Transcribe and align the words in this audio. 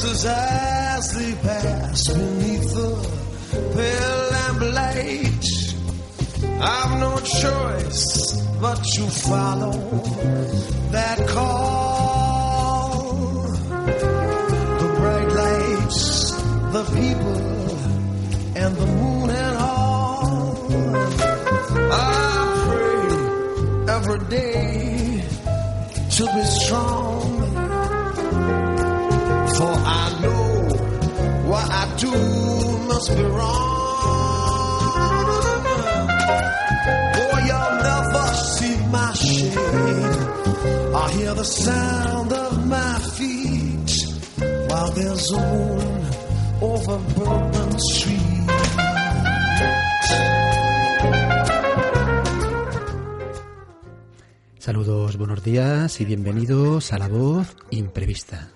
Faces 0.00 0.24
as 0.26 1.12
they 1.14 1.34
pass 1.42 2.08
beneath 2.08 2.74
the 2.74 2.90
pale 3.74 4.30
lamplight. 4.32 5.46
I've 6.62 7.00
no 7.00 7.18
choice 7.20 8.32
but 8.60 8.82
to 8.94 9.02
follow 9.10 9.72
that 10.90 11.28
call. 11.28 12.92
The 14.80 14.88
bright 14.98 15.32
lights, 15.42 16.32
the 16.72 16.84
people, 16.94 17.40
and 18.56 18.76
the 18.76 18.86
moon 18.86 19.30
and 19.30 19.56
all. 19.58 20.68
I 21.92 21.94
pray 22.66 23.94
every 23.94 24.20
day 24.28 25.24
to 26.10 26.24
be 26.34 26.44
strong. 26.44 27.39
For 29.60 29.66
I 29.68 30.06
know 30.22 30.48
what 31.50 31.68
I 31.70 31.84
do 31.98 32.12
must 32.88 33.08
be 33.14 33.24
wrong. 33.36 33.76
Oh, 37.20 37.36
you'll 37.48 37.74
never 37.90 38.26
see 38.56 38.76
my 38.96 39.12
shade. 39.12 39.52
I 41.02 41.10
hear 41.16 41.34
the 41.34 41.44
sound 41.44 42.32
of 42.32 42.66
my 42.66 42.98
feet 43.16 43.90
while 44.70 44.90
there's 44.92 45.30
a 45.30 45.40
moon 45.52 46.04
over 46.62 46.96
Bourbon 47.14 47.78
Street. 47.80 48.30
Saludos, 54.58 55.18
buenos 55.18 55.44
días 55.44 56.00
y 56.00 56.06
bienvenidos 56.06 56.94
a 56.94 56.98
La 56.98 57.08
Voz 57.08 57.56
Imprevista. 57.70 58.48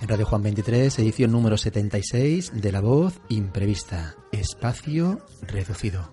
En 0.00 0.08
Radio 0.08 0.26
Juan 0.26 0.42
23, 0.42 0.98
edición 0.98 1.32
número 1.32 1.56
76 1.56 2.52
de 2.54 2.72
La 2.72 2.80
Voz 2.80 3.20
Imprevista, 3.28 4.14
espacio 4.32 5.20
reducido. 5.42 6.10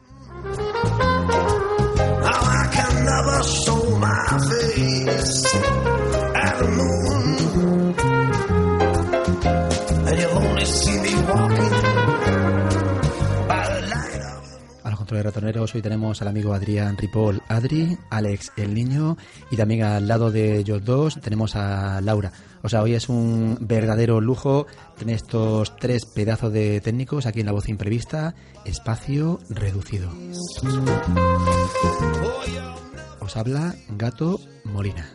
Controles 15.08 15.34
ratoneros 15.34 15.74
hoy 15.74 15.82
tenemos 15.82 16.22
al 16.22 16.28
amigo 16.28 16.54
Adrián 16.54 16.98
Ripoll, 16.98 17.42
Adri, 17.48 17.98
Alex 18.10 18.52
el 18.58 18.74
niño 18.74 19.16
y 19.50 19.56
también 19.56 19.84
al 19.84 20.06
lado 20.06 20.32
de 20.32 20.58
ellos 20.58 20.84
dos 20.84 21.22
tenemos 21.22 21.56
a 21.56 22.02
Laura. 22.02 22.34
O 22.62 22.68
sea, 22.68 22.82
hoy 22.82 22.94
es 22.94 23.08
un 23.08 23.58
verdadero 23.62 24.20
lujo 24.20 24.68
tener 25.00 25.16
estos 25.16 25.78
tres 25.78 26.06
pedazos 26.06 26.52
de 26.52 26.82
técnicos 26.82 27.26
aquí 27.26 27.40
en 27.40 27.46
La 27.46 27.54
Voz 27.54 27.70
Imprevista, 27.70 28.36
espacio 28.66 29.40
reducido. 29.50 30.12
Os 33.22 33.38
habla 33.38 33.76
Gato 33.88 34.42
Molina. 34.66 35.10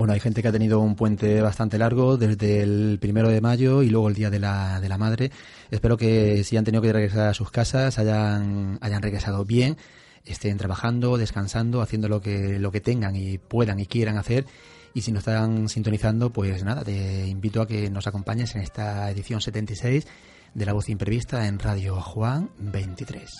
Bueno, 0.00 0.14
hay 0.14 0.20
gente 0.20 0.40
que 0.40 0.48
ha 0.48 0.52
tenido 0.52 0.80
un 0.80 0.96
puente 0.96 1.42
bastante 1.42 1.76
largo 1.76 2.16
desde 2.16 2.62
el 2.62 2.96
primero 2.98 3.28
de 3.28 3.42
mayo 3.42 3.82
y 3.82 3.90
luego 3.90 4.08
el 4.08 4.14
día 4.14 4.30
de 4.30 4.38
la, 4.38 4.80
de 4.80 4.88
la 4.88 4.96
madre. 4.96 5.30
Espero 5.70 5.98
que 5.98 6.42
si 6.42 6.56
han 6.56 6.64
tenido 6.64 6.80
que 6.80 6.90
regresar 6.90 7.28
a 7.28 7.34
sus 7.34 7.50
casas 7.50 7.98
hayan, 7.98 8.78
hayan 8.80 9.02
regresado 9.02 9.44
bien, 9.44 9.76
estén 10.24 10.56
trabajando, 10.56 11.18
descansando, 11.18 11.82
haciendo 11.82 12.08
lo 12.08 12.22
que, 12.22 12.58
lo 12.58 12.72
que 12.72 12.80
tengan 12.80 13.14
y 13.14 13.36
puedan 13.36 13.78
y 13.78 13.84
quieran 13.84 14.16
hacer. 14.16 14.46
Y 14.94 15.02
si 15.02 15.12
no 15.12 15.18
están 15.18 15.68
sintonizando, 15.68 16.32
pues 16.32 16.64
nada, 16.64 16.82
te 16.82 17.26
invito 17.26 17.60
a 17.60 17.66
que 17.66 17.90
nos 17.90 18.06
acompañes 18.06 18.54
en 18.54 18.62
esta 18.62 19.10
edición 19.10 19.42
76 19.42 20.06
de 20.54 20.64
La 20.64 20.72
Voz 20.72 20.88
Imprevista 20.88 21.46
en 21.46 21.58
Radio 21.58 22.00
Juan 22.00 22.48
23. 22.56 23.30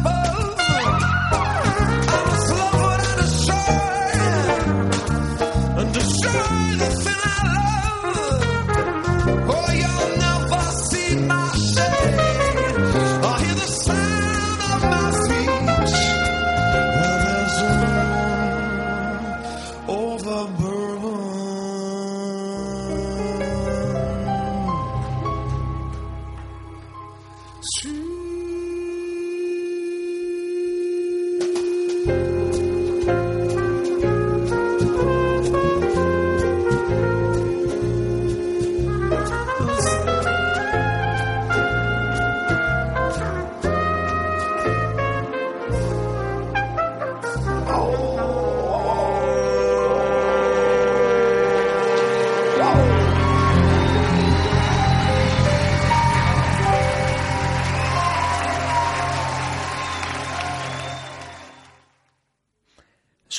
Could 0.00 0.49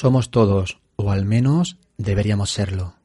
Somos 0.02 0.32
todos, 0.32 0.80
o 0.96 1.12
al 1.12 1.26
menos 1.26 1.78
deberíamos 2.00 2.50
serlo. 2.50 2.96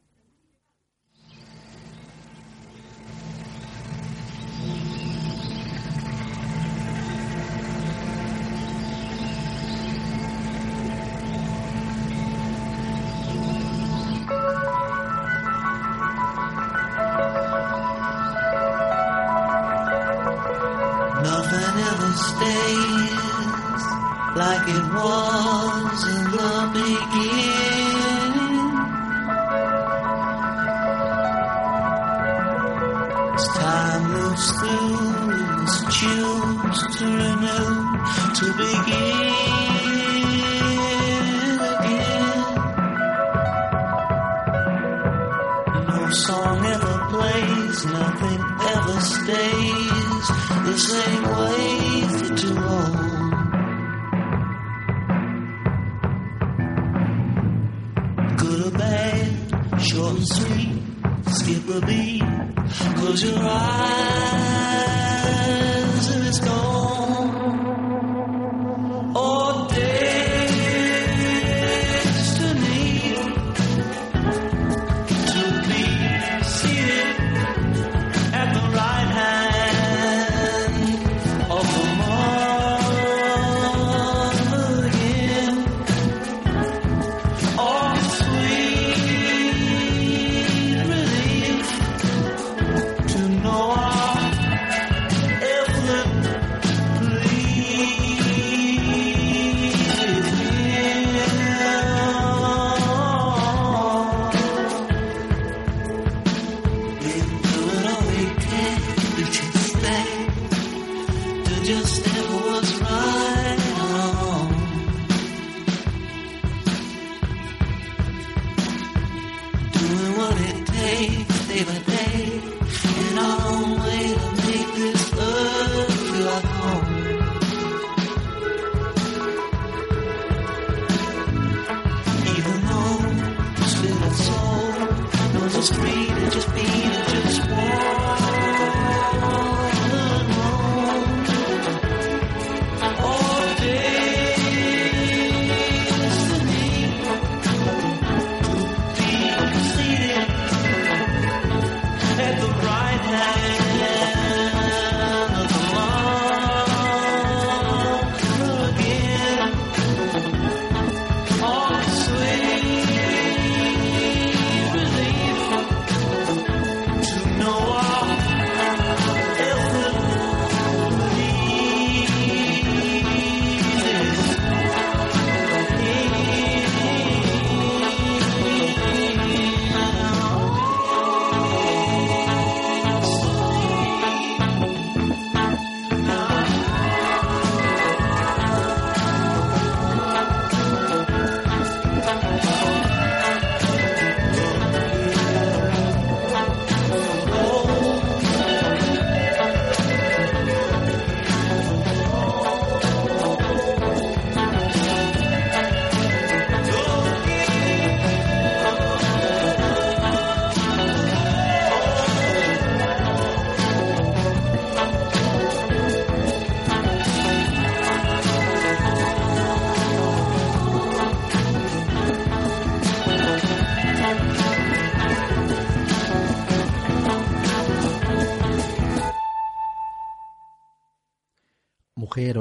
same 50.77 51.23
way. 51.23 51.76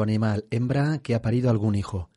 animal 0.06 0.46
hembra 0.52 1.00
que 1.00 1.16
ha 1.16 1.22
parido 1.22 1.50
algún 1.50 1.76
hijo. 1.76 2.10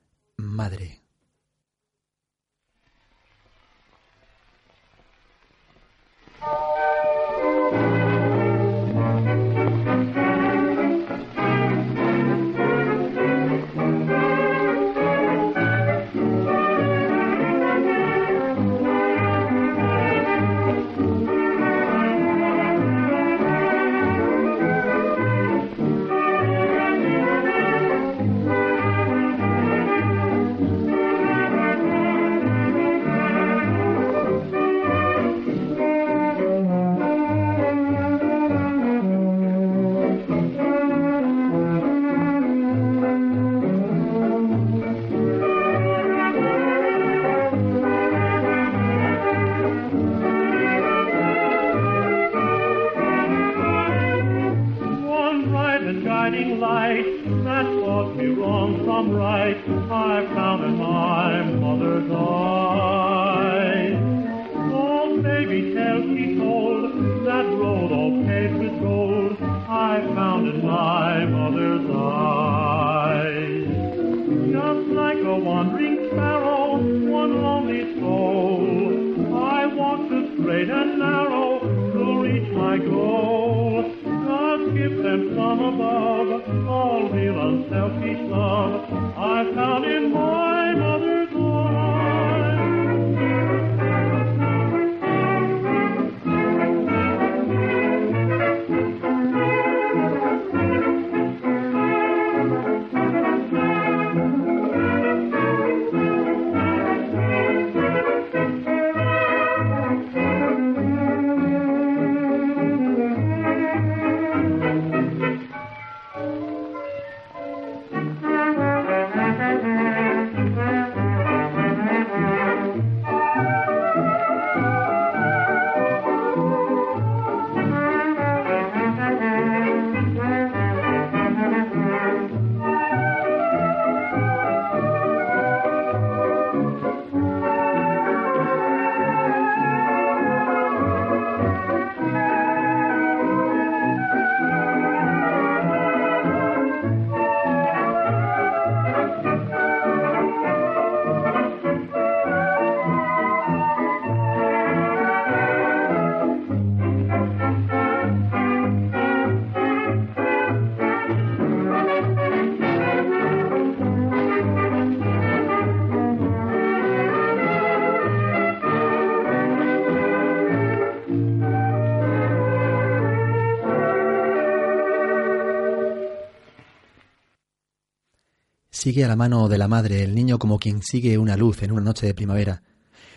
Sigue 178.89 179.05
a 179.05 179.09
la 179.09 179.17
mano 179.17 179.49
de 179.49 179.59
la 179.59 179.69
madre 179.69 180.03
el 180.03 180.15
niño 180.15 180.39
como 180.39 180.59
quien 180.59 180.83
sigue 180.83 181.19
una 181.19 181.37
luz 181.37 181.63
en 181.63 181.73
una 181.73 181.83
noche 181.83 182.07
de 182.07 182.15
primavera. 182.15 182.63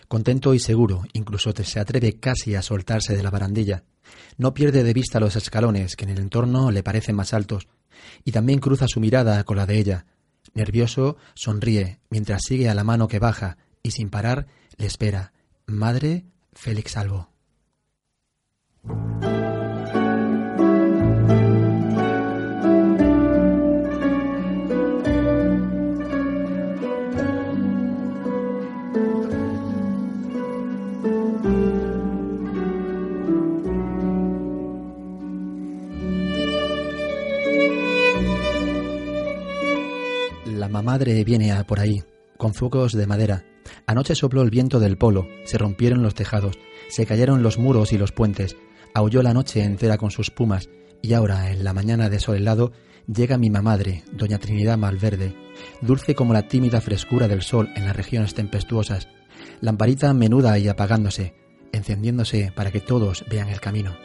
Contento 0.09 0.53
y 0.53 0.59
seguro, 0.59 1.03
incluso 1.13 1.53
se 1.53 1.79
atreve 1.79 2.19
casi 2.19 2.55
a 2.55 2.61
soltarse 2.61 3.15
de 3.15 3.23
la 3.23 3.29
barandilla. 3.29 3.85
No 4.37 4.53
pierde 4.53 4.83
de 4.83 4.91
vista 4.91 5.21
los 5.21 5.37
escalones 5.37 5.95
que 5.95 6.03
en 6.03 6.09
el 6.09 6.19
entorno 6.19 6.71
le 6.71 6.83
parecen 6.83 7.15
más 7.15 7.33
altos, 7.33 7.69
y 8.25 8.33
también 8.33 8.59
cruza 8.59 8.85
su 8.89 8.99
mirada 8.99 9.45
con 9.45 9.55
la 9.55 9.65
de 9.65 9.79
ella. 9.79 10.05
Nervioso, 10.53 11.15
sonríe 11.35 12.01
mientras 12.09 12.41
sigue 12.45 12.67
a 12.67 12.75
la 12.75 12.83
mano 12.83 13.07
que 13.07 13.19
baja 13.19 13.55
y 13.81 13.91
sin 13.91 14.09
parar 14.09 14.47
le 14.75 14.87
espera. 14.87 15.31
Madre 15.67 16.25
Félix 16.51 16.91
Salvo. 16.91 17.29
Mamadre 40.71 41.23
viene 41.23 41.51
a 41.51 41.65
por 41.65 41.79
ahí, 41.79 42.03
con 42.37 42.53
focos 42.53 42.93
de 42.93 43.07
madera. 43.07 43.45
Anoche 43.85 44.15
sopló 44.15 44.41
el 44.41 44.49
viento 44.49 44.79
del 44.79 44.97
polo, 44.97 45.27
se 45.45 45.57
rompieron 45.57 46.01
los 46.01 46.15
tejados, 46.15 46.57
se 46.89 47.05
cayeron 47.05 47.43
los 47.43 47.57
muros 47.57 47.93
y 47.93 47.97
los 47.97 48.11
puentes, 48.11 48.55
aulló 48.93 49.21
la 49.21 49.33
noche 49.33 49.63
entera 49.63 49.97
con 49.97 50.11
sus 50.11 50.31
pumas, 50.31 50.69
y 51.01 51.13
ahora, 51.13 51.51
en 51.51 51.63
la 51.63 51.73
mañana 51.73 52.09
de 52.09 52.19
sol 52.19 52.37
helado, 52.37 52.71
llega 53.07 53.37
mi 53.37 53.49
mamadre, 53.49 54.03
doña 54.11 54.39
Trinidad 54.39 54.77
Malverde, 54.77 55.35
dulce 55.81 56.15
como 56.15 56.33
la 56.33 56.47
tímida 56.47 56.81
frescura 56.81 57.27
del 57.27 57.41
sol 57.41 57.69
en 57.75 57.85
las 57.85 57.95
regiones 57.95 58.33
tempestuosas, 58.33 59.07
lamparita 59.59 60.13
menuda 60.13 60.57
y 60.59 60.67
apagándose, 60.67 61.33
encendiéndose 61.71 62.51
para 62.55 62.71
que 62.71 62.81
todos 62.81 63.25
vean 63.29 63.49
el 63.49 63.61
camino. 63.61 63.95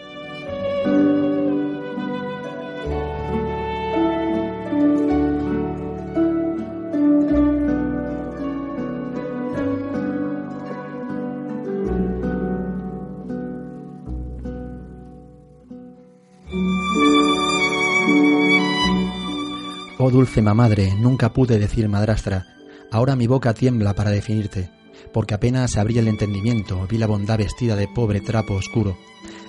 Oh 20.08 20.10
dulce 20.12 20.40
mamadre, 20.40 20.94
nunca 20.94 21.32
pude 21.32 21.58
decir 21.58 21.88
madrastra, 21.88 22.46
ahora 22.92 23.16
mi 23.16 23.26
boca 23.26 23.52
tiembla 23.54 23.92
para 23.92 24.12
definirte, 24.12 24.70
porque 25.12 25.34
apenas 25.34 25.76
abrí 25.76 25.98
el 25.98 26.06
entendimiento, 26.06 26.86
vi 26.88 26.96
la 26.96 27.08
bondad 27.08 27.38
vestida 27.38 27.74
de 27.74 27.88
pobre 27.88 28.20
trapo 28.20 28.54
oscuro, 28.54 28.96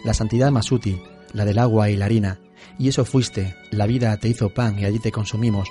la 0.03 0.15
santidad 0.15 0.49
más 0.49 0.71
útil, 0.71 0.99
la 1.31 1.45
del 1.45 1.59
agua 1.59 1.91
y 1.91 1.95
la 1.95 2.05
harina, 2.05 2.39
y 2.79 2.87
eso 2.87 3.05
fuiste, 3.05 3.55
la 3.69 3.85
vida 3.85 4.17
te 4.17 4.29
hizo 4.29 4.49
pan 4.49 4.79
y 4.79 4.85
allí 4.85 4.97
te 4.97 5.11
consumimos, 5.11 5.69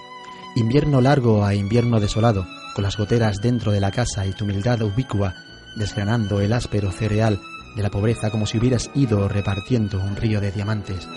invierno 0.54 1.00
largo 1.00 1.44
a 1.44 1.52
invierno 1.56 1.98
desolado, 1.98 2.46
con 2.76 2.84
las 2.84 2.96
goteras 2.96 3.38
dentro 3.42 3.72
de 3.72 3.80
la 3.80 3.90
casa 3.90 4.24
y 4.24 4.34
tu 4.34 4.44
humildad 4.44 4.82
ubicua, 4.82 5.34
desgranando 5.74 6.40
el 6.40 6.52
áspero 6.52 6.92
cereal 6.92 7.40
de 7.74 7.82
la 7.82 7.90
pobreza 7.90 8.30
como 8.30 8.46
si 8.46 8.58
hubieras 8.58 8.88
ido 8.94 9.28
repartiendo 9.28 10.00
un 10.00 10.14
río 10.14 10.40
de 10.40 10.52
diamantes. 10.52 11.08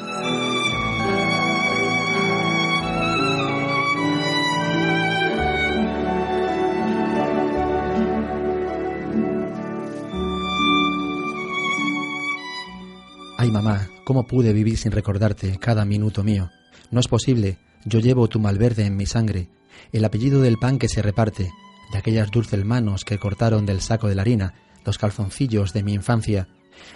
Mamá, 13.62 13.90
¿cómo 14.06 14.26
pude 14.26 14.54
vivir 14.54 14.78
sin 14.78 14.94
recordarte 14.94 15.58
cada 15.60 15.84
minuto 15.84 16.24
mío? 16.24 16.50
No 16.92 17.02
es 17.02 17.10
posible, 17.10 17.58
yo 17.84 18.00
llevo 18.00 18.30
tu 18.30 18.40
malverde 18.40 18.86
en 18.86 18.96
mi 18.96 19.06
sangre, 19.06 19.50
el 19.92 20.06
apellido 20.06 20.42
del 20.42 20.58
pan 20.58 20.80
que 20.80 20.88
se 20.88 21.02
reparte, 21.02 21.52
de 21.92 21.98
aquellas 21.98 22.32
dulces 22.32 22.64
manos 22.64 23.04
que 23.04 23.18
cortaron 23.18 23.66
del 23.66 23.82
saco 23.82 24.08
de 24.08 24.16
la 24.16 24.22
harina, 24.22 24.54
los 24.86 24.98
calzoncillos 24.98 25.74
de 25.74 25.84
mi 25.84 25.94
infancia, 25.94 26.48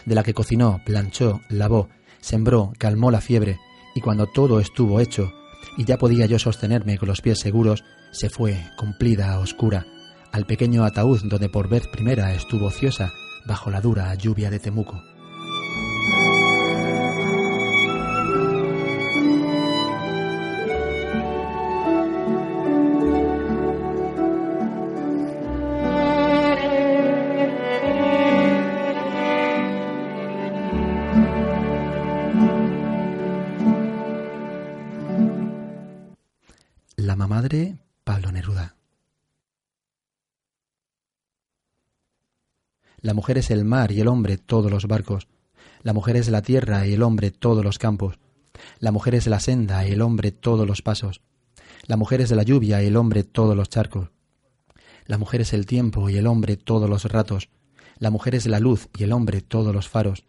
de 0.06 0.16
la 0.16 0.24
que 0.24 0.34
cocinó, 0.34 0.80
planchó, 0.86 1.42
lavó, 1.50 1.90
sembró, 2.22 2.72
calmó 2.78 3.12
la 3.12 3.20
fiebre, 3.20 3.60
y 3.94 4.00
cuando 4.00 4.28
todo 4.28 4.62
estuvo 4.62 5.02
hecho, 5.02 5.34
y 5.78 5.84
ya 5.84 5.98
podía 5.98 6.28
yo 6.28 6.40
sostenerme 6.40 6.98
con 6.98 7.10
los 7.10 7.20
pies 7.20 7.40
seguros, 7.40 7.84
se 8.12 8.30
fue, 8.30 8.58
cumplida, 8.78 9.38
oscura, 9.40 9.86
al 10.32 10.46
pequeño 10.46 10.86
ataúd 10.86 11.24
donde 11.26 11.50
por 11.50 11.68
vez 11.68 11.88
primera 11.88 12.34
estuvo 12.34 12.68
ociosa 12.68 13.12
bajo 13.46 13.70
la 13.70 13.82
dura 13.82 14.16
lluvia 14.16 14.50
de 14.50 14.60
Temuco. 14.60 15.13
La 43.04 43.14
mujer 43.14 43.38
es 43.38 43.52
el 43.52 43.66
mar 43.66 43.92
y 43.92 44.00
el 44.00 44.08
hombre 44.08 44.38
todos 44.38 44.72
los 44.72 44.88
barcos. 44.88 45.28
La 45.82 45.92
mujer 45.92 46.16
es 46.16 46.30
la 46.30 46.42
tierra 46.42 46.88
y 46.88 46.94
el 46.94 47.04
hombre 47.04 47.32
todos 47.32 47.62
los 47.62 47.78
campos. 47.78 48.18
La 48.80 48.94
mujer 48.94 49.14
es 49.14 49.28
la 49.28 49.42
senda 49.42 49.86
y 49.86 49.92
el 49.92 50.02
hombre 50.02 50.32
todos 50.32 50.66
los 50.66 50.82
pasos. 50.82 51.20
La 51.86 51.98
mujer 51.98 52.22
es 52.22 52.32
la 52.32 52.44
lluvia 52.44 52.82
y 52.82 52.86
el 52.86 52.96
hombre 52.96 53.26
todos 53.26 53.58
los 53.58 53.68
charcos. 53.68 54.12
La 55.06 55.18
mujer 55.18 55.42
es 55.42 55.52
el 55.52 55.66
tiempo 55.66 56.10
y 56.10 56.16
el 56.16 56.28
hombre 56.28 56.56
todos 56.56 56.90
los 56.90 57.04
ratos. 57.04 57.50
La 58.00 58.10
mujer 58.10 58.36
es 58.36 58.48
la 58.48 58.62
luz 58.62 58.88
y 58.98 59.04
el 59.04 59.12
hombre 59.12 59.42
todos 59.42 59.76
los 59.76 59.90
faros. 59.90 60.24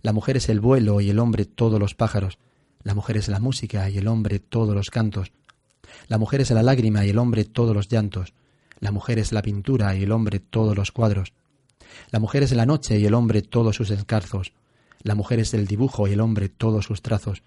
La 0.00 0.12
mujer 0.12 0.36
es 0.36 0.48
el 0.48 0.60
vuelo 0.60 1.00
y 1.00 1.10
el 1.10 1.18
hombre 1.18 1.44
todos 1.44 1.80
los 1.80 1.96
pájaros. 1.96 2.38
La 2.84 2.94
mujer 2.94 3.16
es 3.16 3.26
la 3.26 3.40
música 3.40 3.90
y 3.90 3.98
el 3.98 4.06
hombre 4.06 4.38
todos 4.38 4.76
los 4.76 4.90
cantos. 4.90 5.32
La 6.06 6.18
mujer 6.18 6.40
es 6.40 6.52
la 6.52 6.62
lágrima 6.62 7.04
y 7.04 7.10
el 7.10 7.18
hombre 7.18 7.44
todos 7.44 7.74
los 7.74 7.88
llantos. 7.88 8.32
La 8.78 8.92
mujer 8.92 9.18
es 9.18 9.32
la 9.32 9.42
pintura 9.42 9.96
y 9.96 10.04
el 10.04 10.12
hombre 10.12 10.38
todos 10.38 10.76
los 10.76 10.92
cuadros. 10.92 11.32
La 12.10 12.18
mujer 12.18 12.42
es 12.42 12.52
la 12.52 12.66
noche 12.66 12.98
y 12.98 13.06
el 13.06 13.14
hombre 13.14 13.42
todos 13.42 13.76
sus 13.76 13.90
escarzos. 13.90 14.52
La 15.02 15.14
mujer 15.14 15.40
es 15.40 15.54
el 15.54 15.66
dibujo 15.66 16.06
y 16.06 16.12
el 16.12 16.20
hombre 16.20 16.48
todos 16.48 16.84
sus 16.84 17.02
trazos. 17.02 17.42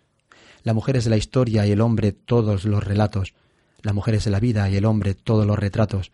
La 0.64 0.74
mujer 0.74 0.98
es 0.98 1.08
la 1.08 1.18
historia 1.18 1.66
y 1.66 1.72
el 1.72 1.82
hombre 1.82 2.12
todos 2.12 2.66
los 2.66 2.84
relatos. 2.84 3.34
La 3.82 3.94
mujer 3.94 4.16
es 4.16 4.26
la 4.28 4.40
vida 4.40 4.70
y 4.70 4.76
el 4.76 4.86
hombre 4.86 5.14
todos 5.14 5.46
los 5.46 5.58
retratos. 5.58 6.12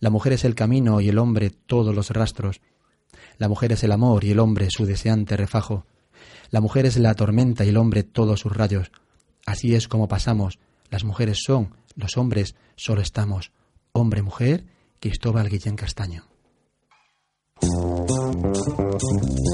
La 0.00 0.10
mujer 0.10 0.32
es 0.32 0.44
el 0.44 0.54
camino 0.54 1.00
y 1.00 1.08
el 1.08 1.18
hombre 1.18 1.50
todos 1.50 1.94
los 1.94 2.10
rastros. 2.10 2.60
La 3.38 3.48
mujer 3.48 3.72
es 3.72 3.84
el 3.84 3.92
amor 3.92 4.24
y 4.24 4.32
el 4.32 4.40
hombre 4.40 4.68
su 4.70 4.86
deseante 4.86 5.36
refajo. 5.36 5.86
La 6.50 6.60
mujer 6.60 6.86
es 6.86 6.96
la 6.98 7.14
tormenta 7.14 7.64
y 7.64 7.68
el 7.68 7.76
hombre 7.76 8.02
todos 8.02 8.40
sus 8.40 8.54
rayos. 8.54 8.90
Así 9.46 9.74
es 9.74 9.88
como 9.88 10.08
pasamos. 10.08 10.58
Las 10.90 11.04
mujeres 11.04 11.38
son, 11.44 11.74
los 11.96 12.16
hombres 12.16 12.54
solo 12.76 13.00
estamos. 13.00 13.52
Hombre, 13.92 14.22
mujer, 14.22 14.64
Cristóbal 15.00 15.48
Guillén 15.48 15.76
Castaño. 15.76 16.31
Thank 17.60 19.46
you. 19.46 19.51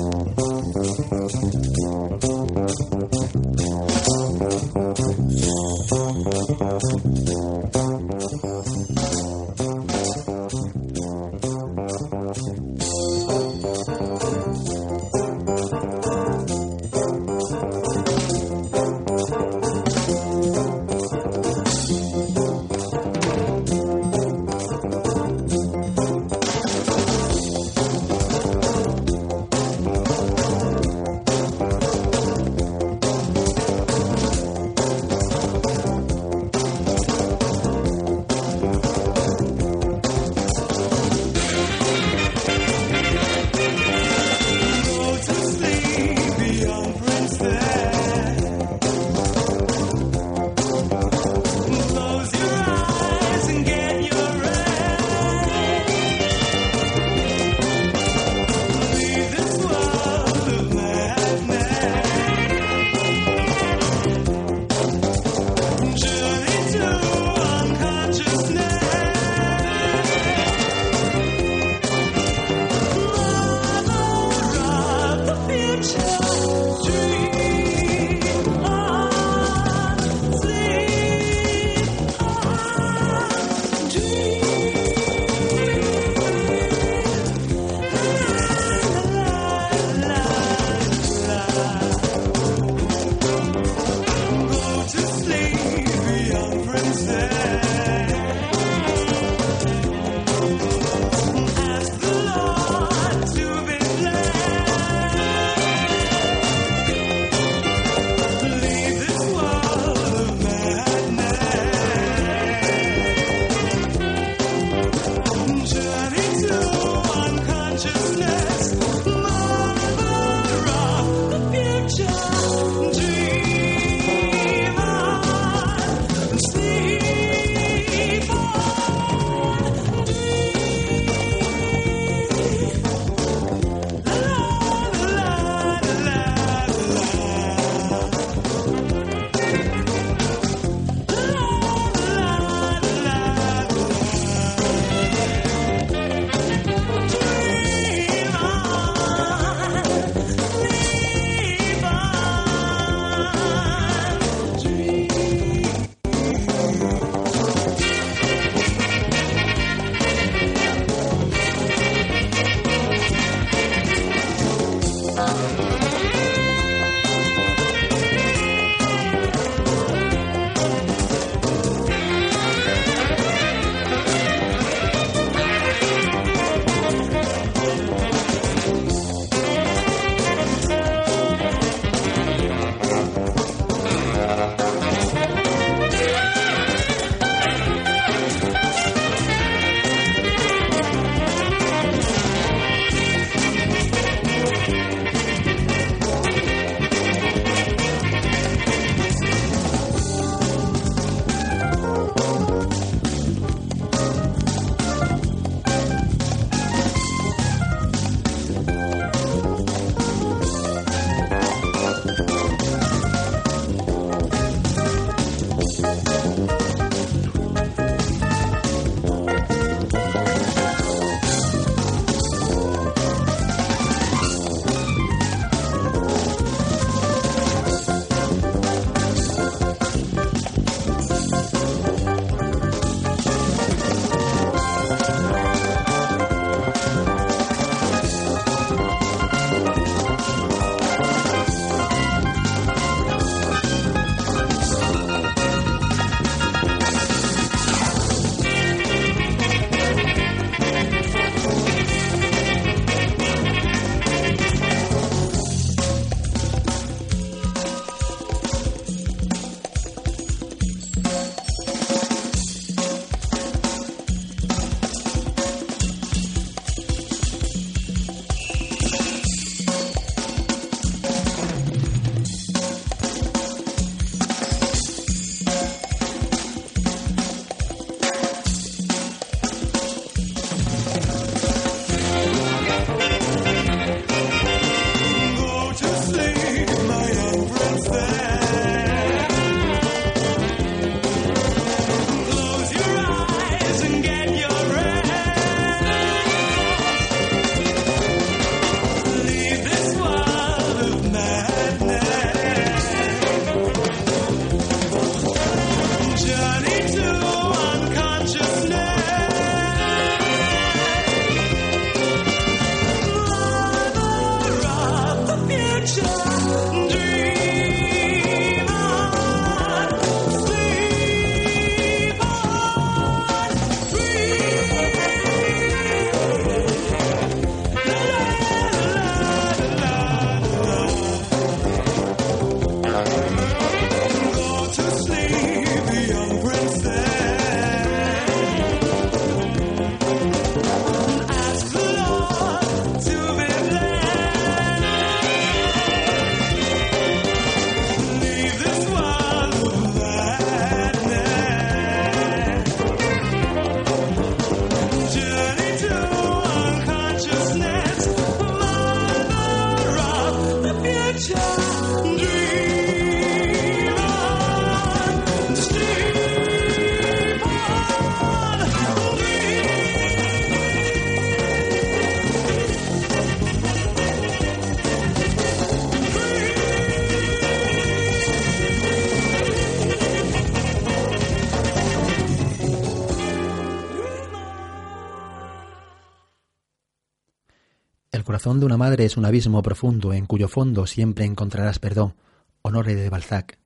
Corazón 388.38 388.61
de 388.61 388.66
una 388.66 388.77
madre 388.77 389.05
es 389.05 389.16
un 389.16 389.24
abismo 389.24 389.61
profundo 389.62 390.12
en 390.12 390.24
cuyo 390.24 390.46
fondo 390.46 390.87
siempre 390.87 391.24
encontrarás 391.24 391.81
perdón. 391.81 392.14
Honore 392.62 392.94
de 392.94 393.11
Balzac. 393.11 393.59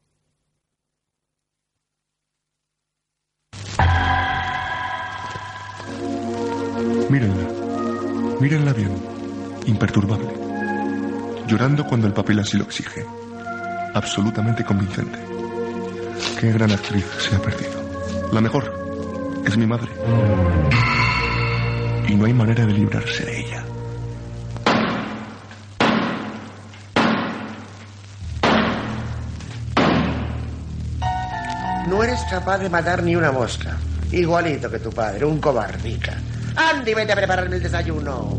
Mírenla. 7.10 7.48
Mírenla 8.40 8.72
bien. 8.72 8.96
Imperturbable. 9.66 10.32
Llorando 11.46 11.86
cuando 11.86 12.06
el 12.06 12.14
papel 12.14 12.38
así 12.38 12.56
lo 12.56 12.64
exige. 12.64 13.04
Absolutamente 13.92 14.64
convincente. 14.64 15.18
Qué 16.40 16.50
gran 16.50 16.72
actriz 16.72 17.04
se 17.18 17.36
ha 17.36 17.42
perdido. 17.42 18.30
La 18.32 18.40
mejor. 18.40 18.72
Es 19.44 19.54
mi 19.54 19.66
madre. 19.66 19.90
Y 22.08 22.14
no 22.14 22.24
hay 22.24 22.32
manera 22.32 22.64
de 22.64 22.72
librarse 22.72 23.26
de 23.26 23.40
ella. 23.40 23.41
Capaz 32.32 32.60
de 32.60 32.70
matar 32.70 33.02
ni 33.02 33.14
una 33.14 33.30
mosca. 33.30 33.76
Igualito 34.10 34.70
que 34.70 34.78
tu 34.78 34.88
padre, 34.88 35.26
un 35.26 35.38
cobardica. 35.38 36.14
Andy, 36.56 36.94
vete 36.94 37.12
a 37.12 37.16
prepararme 37.16 37.56
el 37.56 37.62
desayuno. 37.62 38.38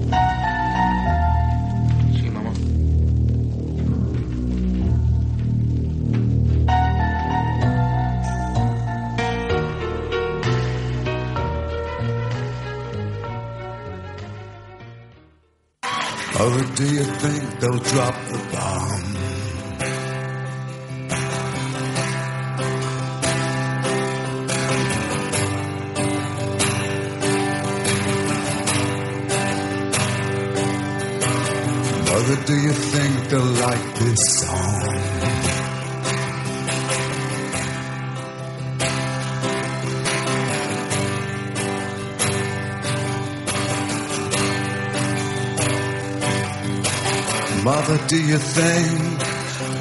Do 48.13 48.19
you 48.27 48.37
think 48.37 49.19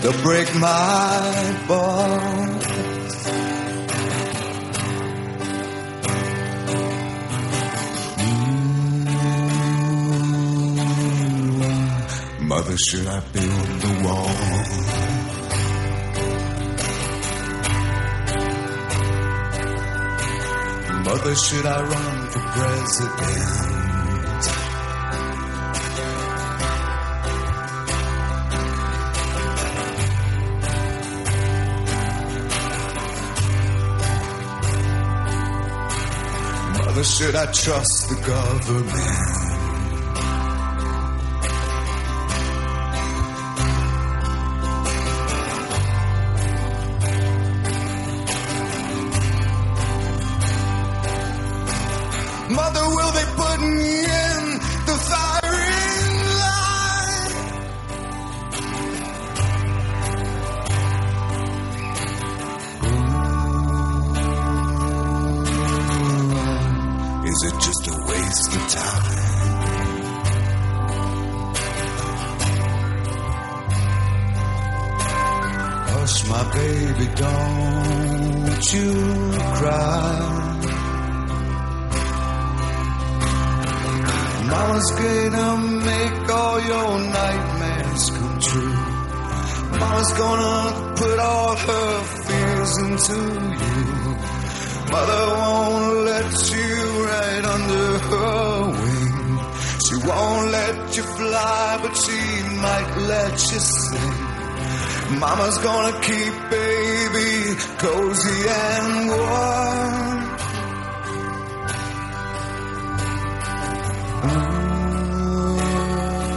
they'll 0.00 0.22
break 0.22 0.48
my 0.54 1.64
bones? 1.68 2.64
Mm, 11.12 12.40
Mother, 12.48 12.76
should 12.78 13.06
I 13.06 13.20
build 13.34 13.68
the 13.84 13.92
wall? 14.04 14.28
Mother, 21.04 21.34
should 21.34 21.66
I 21.66 21.82
run 21.82 22.30
for 22.30 22.40
president? 22.56 23.81
Should 37.04 37.34
I 37.34 37.46
trust 37.46 38.08
the 38.08 38.14
government? 38.26 39.31
Let 103.00 103.32
you 103.32 103.58
sing. 103.60 104.14
Mama's 105.18 105.58
gonna 105.58 105.92
keep 106.00 106.34
baby 106.50 107.56
cozy 107.78 108.48
and 108.48 109.08
warm. 109.10 110.22
Mm, 114.22 114.62
Ooh, 115.42 115.58
mm, 116.22 116.32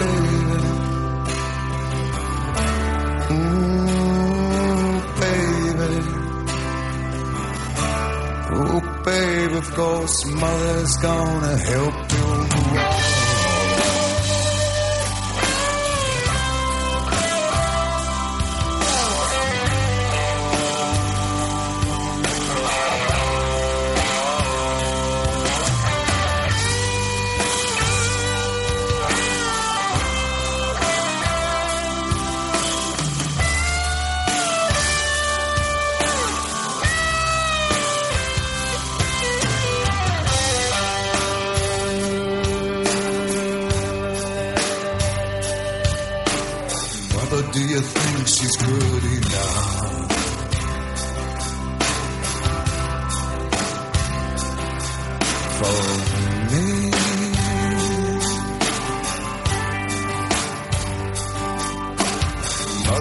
baby. 0.00 0.60
Ooh, 3.34 5.00
baby. 5.20 6.02
Oh, 8.52 8.80
baby, 9.04 9.54
of 9.56 9.68
course, 9.74 10.16
mother's 10.26 10.96
gonna 10.96 11.56
help 11.56 11.94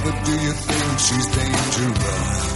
Mother, 0.09 0.25
do 0.25 0.31
you 0.31 0.51
think 0.53 0.99
she's 0.99 1.27
dangerous? 1.27 2.48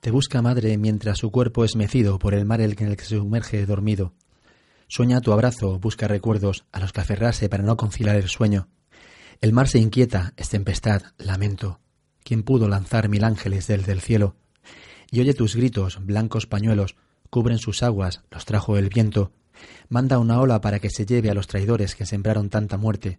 Te 0.00 0.10
busca 0.10 0.42
madre 0.42 0.76
mientras 0.76 1.18
su 1.18 1.30
cuerpo 1.30 1.64
es 1.64 1.74
mecido 1.74 2.18
por 2.18 2.34
el 2.34 2.44
mar 2.44 2.60
en 2.60 2.70
el 2.78 2.96
que 2.96 3.04
se 3.04 3.16
sumerge 3.16 3.64
dormido. 3.64 4.12
Sueña 4.88 5.22
tu 5.22 5.32
abrazo, 5.32 5.78
busca 5.78 6.06
recuerdos 6.06 6.66
a 6.70 6.80
los 6.80 6.92
que 6.92 7.00
aferrarse 7.00 7.48
para 7.48 7.62
no 7.62 7.78
conciliar 7.78 8.16
el 8.16 8.28
sueño. 8.28 8.68
El 9.40 9.54
mar 9.54 9.68
se 9.68 9.78
inquieta, 9.78 10.34
es 10.36 10.50
tempestad, 10.50 11.02
lamento. 11.16 11.80
¿Quién 12.24 12.42
pudo 12.42 12.68
lanzar 12.68 13.08
mil 13.08 13.24
ángeles 13.24 13.68
desde 13.68 13.92
el 13.92 14.02
cielo? 14.02 14.36
Y 15.10 15.20
oye 15.20 15.32
tus 15.32 15.56
gritos, 15.56 16.04
blancos 16.04 16.46
pañuelos, 16.46 16.96
cubren 17.30 17.58
sus 17.58 17.82
aguas, 17.82 18.22
los 18.30 18.44
trajo 18.44 18.76
el 18.76 18.90
viento. 18.90 19.32
Manda 19.88 20.18
una 20.18 20.40
ola 20.40 20.60
para 20.60 20.78
que 20.78 20.90
se 20.90 21.06
lleve 21.06 21.30
a 21.30 21.34
los 21.34 21.46
traidores 21.46 21.94
que 21.94 22.04
sembraron 22.04 22.50
tanta 22.50 22.76
muerte. 22.76 23.18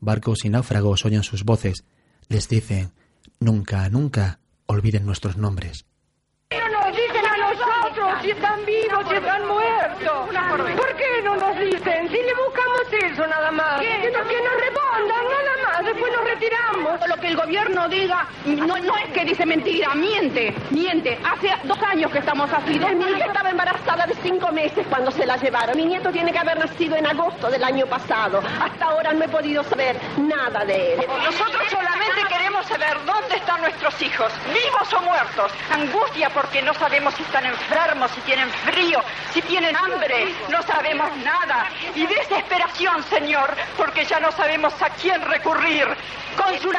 Barcos 0.00 0.44
y 0.44 0.48
náufragos 0.48 1.04
oyen 1.04 1.22
sus 1.22 1.44
voces, 1.44 1.84
les 2.28 2.48
dicen, 2.48 2.92
nunca, 3.38 3.88
nunca 3.88 4.38
olviden 4.66 5.04
nuestros 5.06 5.36
nombres. 5.36 5.84
No 6.50 6.68
nos 6.68 6.96
dicen 6.96 7.24
a 7.26 7.36
nosotros 7.36 8.22
si 8.22 8.30
están 8.30 8.64
vivos, 8.66 9.04
si 9.08 9.14
están 9.16 9.46
muertos. 9.46 10.28
¿Por 10.76 10.96
qué 10.96 11.22
no 11.24 11.36
nos 11.36 11.58
dicen? 11.58 12.08
Si 12.08 12.16
le 12.16 12.34
buscamos 12.34 12.82
eso 13.12 13.26
nada 13.26 13.50
más. 13.50 13.80
Que, 13.80 14.10
no- 14.10 14.26
que 14.28 14.40
nos 14.42 14.56
respondan 14.60 15.24
nada 15.30 15.54
más, 15.64 15.84
después 15.84 16.12
nos 16.12 16.24
Lo 17.08 17.16
que 17.16 17.28
el 17.28 17.36
gobierno 17.36 17.88
diga 17.88 18.26
no, 18.46 18.78
no 18.78 18.96
es 18.96 19.12
que 19.12 19.24
dice 19.24 19.46
mentira, 19.46 19.94
miente, 19.94 20.54
miente. 20.70 21.18
Hace 21.24 21.50
dos 21.64 21.78
años 21.82 22.10
que 22.10 22.18
estamos 22.18 22.50
así. 22.52 22.78
Dos 22.78 22.92
Mi 22.94 23.04
hija 23.04 23.26
estaba 23.26 23.50
embarazada 23.50 24.06
de 24.06 24.14
cinco 24.22 24.50
meses 24.52 24.86
cuando 24.88 25.10
se 25.10 25.26
la 25.26 25.36
llevaron. 25.36 25.76
Mi 25.76 25.86
nieto 25.86 26.10
tiene 26.10 26.32
que 26.32 26.38
haber 26.38 26.58
nacido 26.58 26.96
en 26.96 27.06
agosto 27.06 27.50
del 27.50 27.62
año 27.62 27.86
pasado. 27.86 28.42
Hasta 28.60 28.84
ahora 28.84 29.12
no 29.12 29.24
he 29.24 29.28
podido 29.28 29.62
saber 29.64 29.96
nada 30.18 30.64
de 30.64 30.94
él. 30.94 31.00
Nosotros 31.08 31.62
solamente 31.70 32.22
queremos 32.28 32.66
saber 32.66 32.96
dónde 33.04 33.36
están 33.36 33.60
nuestros 33.60 34.00
hijos, 34.02 34.32
vivos 34.48 34.92
o 34.92 35.00
muertos. 35.02 35.52
Angustia 35.70 36.30
porque 36.30 36.62
no 36.62 36.74
sabemos 36.74 37.14
si 37.14 37.22
están 37.22 37.46
enfermos, 37.46 38.10
si 38.12 38.20
tienen 38.22 38.48
frío, 38.50 39.00
si 39.32 39.42
tienen 39.42 39.76
hambre. 39.76 40.34
No 40.48 40.62
sabemos 40.62 41.08
nada. 41.18 41.68
Y 41.94 42.06
desesperación, 42.06 43.02
Señor, 43.04 43.54
porque 43.76 44.04
ya 44.04 44.20
no 44.20 44.32
sabemos 44.32 44.72
a 44.82 44.90
quién 44.90 45.20
recurrir. 45.22 45.86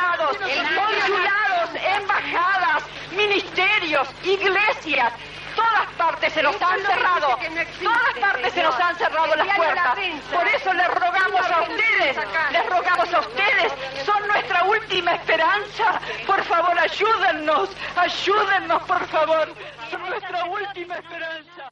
Consulados, 0.01 0.37
consulados, 0.37 1.69
embajadas, 1.97 2.83
ministerios, 3.15 4.07
iglesias. 4.23 5.13
Todas 5.55 5.87
partes 5.97 6.33
se 6.33 6.41
nos 6.41 6.55
han 6.61 6.79
cerrado. 6.79 7.37
Todas 7.83 8.13
partes 8.19 8.53
se 8.53 8.63
nos 8.63 8.79
han 8.79 8.95
cerrado 8.97 9.35
las 9.35 9.55
puertas. 9.55 9.97
Por 10.33 10.47
eso 10.47 10.73
les 10.73 10.87
rogamos 10.87 11.51
a 11.51 11.61
ustedes, 11.61 12.17
les 12.51 12.69
rogamos 12.69 13.13
a 13.13 13.19
ustedes, 13.19 13.73
son 14.05 14.27
nuestra 14.27 14.63
última 14.63 15.15
esperanza. 15.15 16.01
Por 16.25 16.43
favor, 16.45 16.79
ayúdennos, 16.79 17.69
ayúdennos, 17.95 18.81
por 18.83 19.07
favor. 19.07 19.53
Son 19.89 20.01
nuestra 20.09 20.45
última 20.45 20.95
esperanza. 20.95 21.71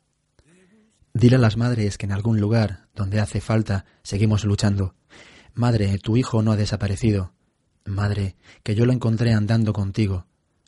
Dile 1.13 1.37
a 1.37 1.39
las 1.39 1.57
madres 1.57 1.97
que 1.97 2.05
en 2.05 2.11
algún 2.11 2.39
lugar 2.39 2.87
donde 2.93 3.19
hace 3.19 3.41
falta 3.41 3.85
seguimos 4.03 4.43
luchando. 4.43 4.93
Madre, 5.53 5.97
tu 5.97 6.15
hijo 6.15 6.41
no 6.41 6.51
ha 6.51 6.55
desaparecido. 6.55 7.33
Madre, 7.89 8.35
que 8.63 8.75
yo 8.75 8.85
lo 8.85 8.93
encontré 8.93 9.33
andando 9.33 9.73
contigo. 9.73 10.25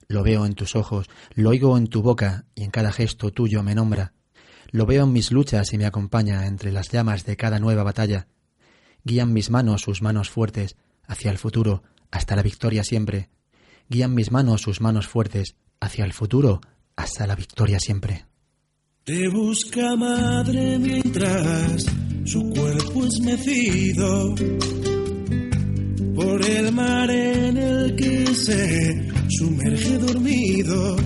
Lo 0.08 0.24
veo 0.24 0.46
en 0.46 0.56
tus 0.56 0.76
ojos, 0.76 1.08
lo 1.36 1.50
oigo 1.50 1.78
en 1.78 1.88
tu 1.88 2.02
boca 2.02 2.46
y 2.56 2.64
en 2.64 2.72
cada 2.72 2.92
gesto 2.92 3.32
tuyo 3.32 3.64
me 3.64 3.76
nombra. 3.76 4.14
Lo 4.72 4.86
veo 4.86 5.04
en 5.04 5.14
mis 5.14 5.32
luchas 5.32 5.72
y 5.74 5.78
me 5.78 5.86
acompaña 5.86 6.48
entre 6.48 6.72
las 6.72 6.90
llamas 6.90 7.26
de 7.26 7.38
cada 7.38 7.60
nueva 7.60 7.84
batalla. 7.84 8.28
Guían 9.04 9.34
mis 9.34 9.50
manos 9.50 9.82
sus 9.82 10.02
manos 10.02 10.30
fuertes 10.30 10.76
hacia 11.06 11.32
el 11.32 11.38
futuro, 11.38 11.84
hasta 12.10 12.36
la 12.36 12.44
victoria 12.44 12.84
siempre. 12.84 13.30
Guían 13.90 14.14
mis 14.14 14.32
manos 14.32 14.62
sus 14.62 14.82
manos 14.82 15.08
fuertes 15.08 15.56
hacia 15.80 16.06
el 16.06 16.14
futuro, 16.14 16.62
hasta 16.96 17.28
la 17.28 17.36
victoria 17.36 17.80
siempre. 17.80 18.26
Te 19.04 19.28
busca 19.30 19.96
madre 19.96 20.78
mientras 20.78 21.86
su 22.26 22.50
cuerpo 22.52 23.06
es 23.06 23.20
mecido 23.22 24.36
por 26.16 26.46
el 26.46 26.72
mar 26.74 27.10
en 27.10 27.58
el 27.58 27.96
que 27.96 28.26
se 28.36 29.12
sumerge 29.30 29.98
dormido. 29.98 30.98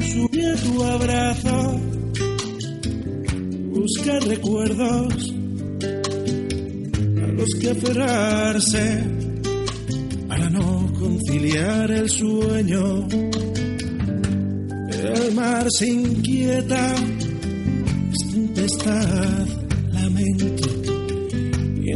Sube 0.00 0.46
a 0.46 0.56
tu 0.56 0.84
abrazo, 0.84 1.80
busca 3.72 4.20
recuerdos 4.20 5.34
a 7.22 7.26
los 7.32 7.48
que 7.60 7.70
aferrarse 7.70 9.04
para 10.26 10.50
no 10.50 10.92
conciliar 10.98 11.90
el 11.90 12.08
sueño. 12.08 13.06
El 14.90 15.34
mar 15.34 15.66
se 15.70 15.88
inquieta, 15.88 16.94
es 18.10 18.32
tempestad. 18.32 19.57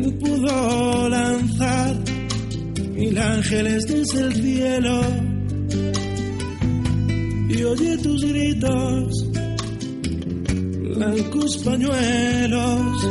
¿Quién 0.02 0.18
pudo 0.18 1.08
lanzar 1.08 1.94
mil 2.96 3.16
ángeles 3.16 3.86
desde 3.86 4.20
el 4.20 4.34
cielo? 4.34 5.00
Y 7.48 7.62
oye 7.62 7.98
tus 7.98 8.24
gritos, 8.24 9.30
blancos 10.96 11.56
pañuelos, 11.58 13.08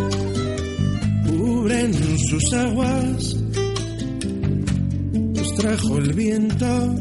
cubren 1.29 1.93
sus 2.27 2.53
aguas, 2.55 3.37
los 5.33 5.55
trajo 5.55 5.97
el 5.97 6.13
viento 6.13 6.95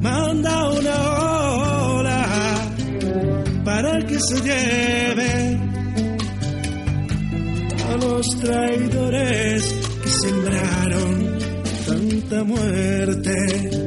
manda 0.00 0.70
una 0.70 1.94
ola 1.94 2.72
para 3.66 3.98
que 4.06 4.18
se 4.18 4.40
lleve 4.40 5.69
los 8.20 8.38
traidores 8.38 9.64
que 10.02 10.10
sembraron 10.10 11.38
tanta 11.86 12.44
muerte. 12.44 13.79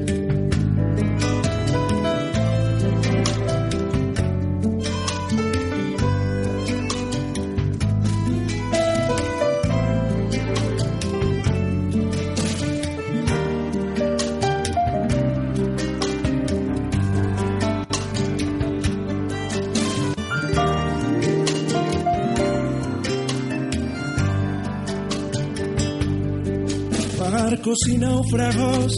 Barcos 27.74 27.88
y 27.88 27.98
náufragos 27.98 28.96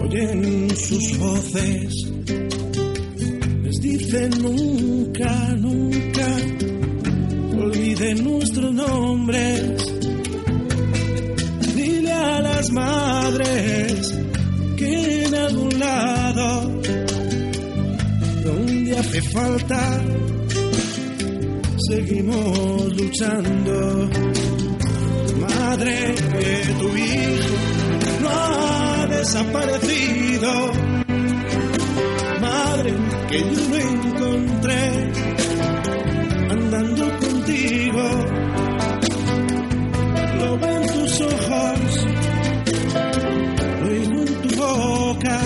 oyen 0.00 0.70
sus 0.76 1.18
voces. 1.18 1.92
Les 3.62 3.80
dicen 3.80 4.30
nunca, 4.42 5.54
nunca 5.56 6.36
de 7.98 8.14
nuestros 8.14 8.72
nombres. 8.72 9.86
Dile 11.74 12.12
a 12.12 12.40
las 12.40 12.70
madres 12.70 14.14
que 14.76 15.24
en 15.24 15.34
algún 15.34 15.78
lado 15.78 16.80
donde 18.44 18.98
hace 18.98 19.22
falta 19.22 20.02
seguimos 21.88 22.96
luchando. 22.96 24.73
Madre, 25.66 26.14
que 26.14 26.74
tu 26.78 26.88
hijo 26.96 27.54
no 28.20 28.28
ha 28.28 29.06
desaparecido. 29.06 30.52
Madre, 32.40 32.92
que 33.28 33.38
yo 33.38 33.62
lo 33.70 33.76
encontré 33.76 34.82
andando 36.50 37.04
contigo. 37.18 38.04
Lo 40.38 40.58
veo 40.58 40.80
en 40.82 40.86
tus 40.96 41.20
ojos, 41.32 42.06
lo 43.80 43.88
oigo 43.88 44.20
en 44.22 44.34
tu 44.42 44.56
boca 44.56 45.38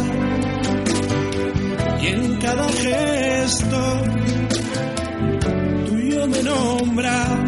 y 2.03 2.07
en 2.09 2.37
cada 2.39 2.69
gesto 2.69 3.81
tuyo 5.87 6.27
me 6.27 6.43
nombra. 6.43 7.48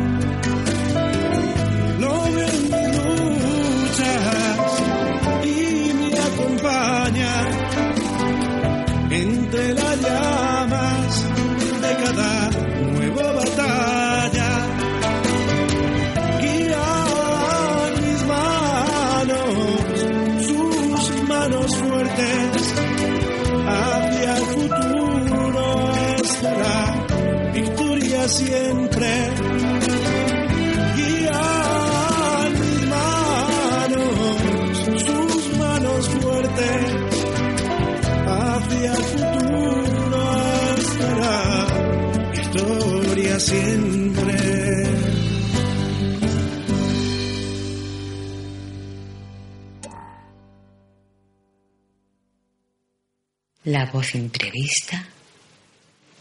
La 53.70 53.86
voz 53.86 54.16
imprevista, 54.16 55.06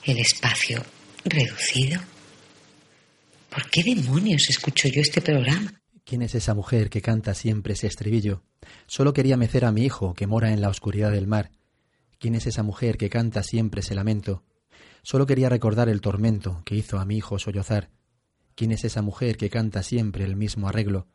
el 0.03 0.19
espacio 0.19 0.83
reducido. 1.25 1.99
¿Por 3.49 3.67
qué 3.71 3.81
demonios 3.83 4.51
escucho 4.51 4.87
yo 4.87 5.01
este 5.01 5.19
programa? 5.19 5.81
¿Quién 6.05 6.21
es 6.21 6.35
esa 6.35 6.53
mujer 6.53 6.91
que 6.91 7.01
canta 7.01 7.33
siempre 7.33 7.73
ese 7.73 7.87
estribillo? 7.87 8.43
Solo 8.85 9.13
quería 9.13 9.35
mecer 9.35 9.65
a 9.65 9.71
mi 9.71 9.83
hijo 9.83 10.13
que 10.13 10.27
mora 10.27 10.53
en 10.53 10.61
la 10.61 10.69
oscuridad 10.69 11.11
del 11.11 11.25
mar. 11.25 11.49
¿Quién 12.19 12.35
es 12.35 12.45
esa 12.45 12.61
mujer 12.61 12.99
que 12.99 13.09
canta 13.09 13.41
siempre 13.41 13.81
ese 13.81 13.95
lamento? 13.95 14.43
Solo 15.01 15.25
quería 15.25 15.49
recordar 15.49 15.89
el 15.89 16.01
tormento 16.01 16.61
que 16.65 16.75
hizo 16.75 16.99
a 16.99 17.05
mi 17.05 17.17
hijo 17.17 17.39
sollozar. 17.39 17.89
¿Quién 18.53 18.71
es 18.71 18.83
esa 18.83 19.01
mujer 19.01 19.37
que 19.37 19.49
canta 19.49 19.81
siempre 19.81 20.23
el 20.23 20.35
mismo 20.35 20.69
arreglo? 20.69 21.07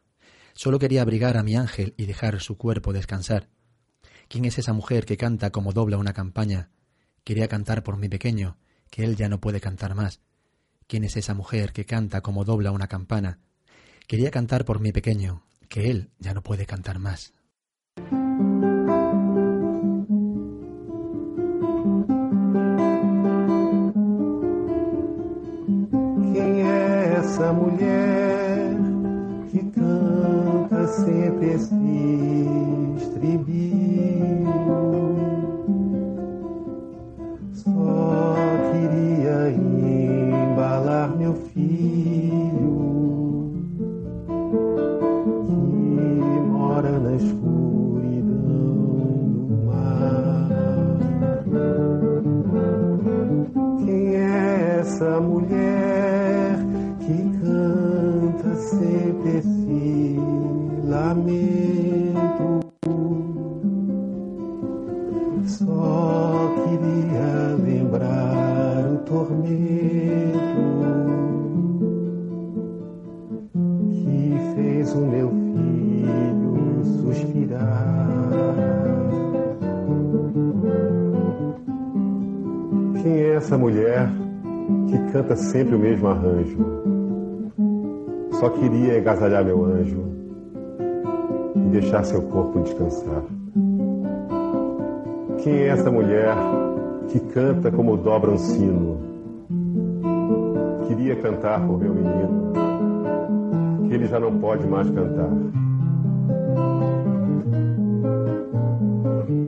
Solo 0.55 0.80
quería 0.80 1.03
abrigar 1.03 1.37
a 1.37 1.45
mi 1.45 1.55
ángel 1.55 1.95
y 1.97 2.07
dejar 2.07 2.41
su 2.41 2.59
cuerpo 2.59 2.93
descansar. 2.93 3.51
¿Quién 4.29 4.45
es 4.45 4.59
esa 4.59 4.72
mujer 4.72 5.05
que 5.05 5.16
canta 5.16 5.51
como 5.51 5.72
dobla 5.72 5.99
una 5.99 6.12
campaña? 6.12 6.70
Quería 7.25 7.49
cantar 7.49 7.83
por 7.83 7.97
mi 7.97 8.09
pequeño, 8.09 8.57
que 8.91 9.05
él 9.05 9.16
ya 9.16 9.29
no 9.29 9.41
puede 9.41 9.61
cantar 9.61 9.95
más. 9.95 10.20
¿Quién 10.87 11.05
es 11.05 11.16
esa 11.16 11.35
mujer 11.35 11.72
que 11.72 11.87
canta 11.87 12.20
como 12.20 12.45
dobla 12.45 12.70
una 12.70 12.89
campana? 12.89 13.39
Quería 14.07 14.31
cantar 14.31 14.64
por 14.64 14.81
mi 14.81 14.93
pequeño, 14.93 15.43
que 15.68 15.91
él 15.91 16.11
ya 16.18 16.35
no 16.35 16.43
puede 16.43 16.66
cantar 16.66 16.99
más. 16.99 17.33
Essa 27.16 27.53
mulher 27.53 27.72
que 27.79 28.43
canta 28.43 28.43
sempre 30.87 31.55
esse 31.55 31.74
estribilho? 32.97 34.45
Só 37.53 38.35
queria 38.72 39.51
embalar 39.51 41.16
meu 41.16 41.35
filho 41.35 42.74
que 45.47 45.53
mora 46.51 46.99
na 46.99 47.14
escuridão 47.16 48.24
do 49.49 49.57
mar. 49.66 50.49
Quem 53.85 54.16
é 54.16 54.78
essa 54.80 55.20
mulher 55.20 55.53
lamento? 61.25 62.61
Só 65.47 66.53
queria 66.64 67.57
lembrar 67.62 68.93
o 68.93 68.99
tormento 68.99 70.39
que 73.91 74.55
fez 74.55 74.95
o 74.95 75.07
meu 75.07 75.31
filho 75.31 76.85
suspirar. 76.85 78.09
Quem 83.03 83.12
é 83.12 83.35
essa 83.35 83.59
mulher 83.59 84.09
que 84.89 85.12
canta 85.12 85.37
sempre 85.37 85.75
o 85.75 85.79
mesmo 85.79 86.09
arranjo? 86.09 86.85
Só 88.33 88.49
queria 88.51 88.99
agasalhar 88.99 89.45
meu 89.45 89.64
anjo 89.64 90.13
deixar 91.75 92.05
seu 92.05 92.22
corpo 92.22 92.61
descansar. 92.61 93.25
Quem 95.43 95.55
é 95.55 95.66
essa 95.68 95.91
mulher 95.91 96.37
que 97.09 97.18
canta 97.18 97.70
como 97.72 97.97
dobra 97.97 98.31
um 98.31 98.39
sino? 98.39 99.01
Queria 100.87 101.16
cantar 101.16 101.66
por 101.66 101.79
meu 101.79 101.93
menino, 101.93 102.53
que 103.89 103.95
ele 103.95 104.07
já 104.07 104.20
não 104.20 104.39
pode 104.39 104.64
mais 104.68 104.89
cantar. 104.89 105.31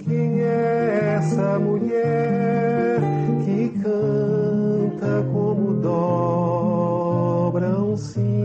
Quem 0.00 0.40
é 0.40 1.14
essa 1.18 1.60
mulher 1.60 3.00
que 3.44 3.68
canta 3.80 5.24
como 5.32 5.74
dobra 5.74 7.68
um 7.80 7.96
sino? 7.96 8.35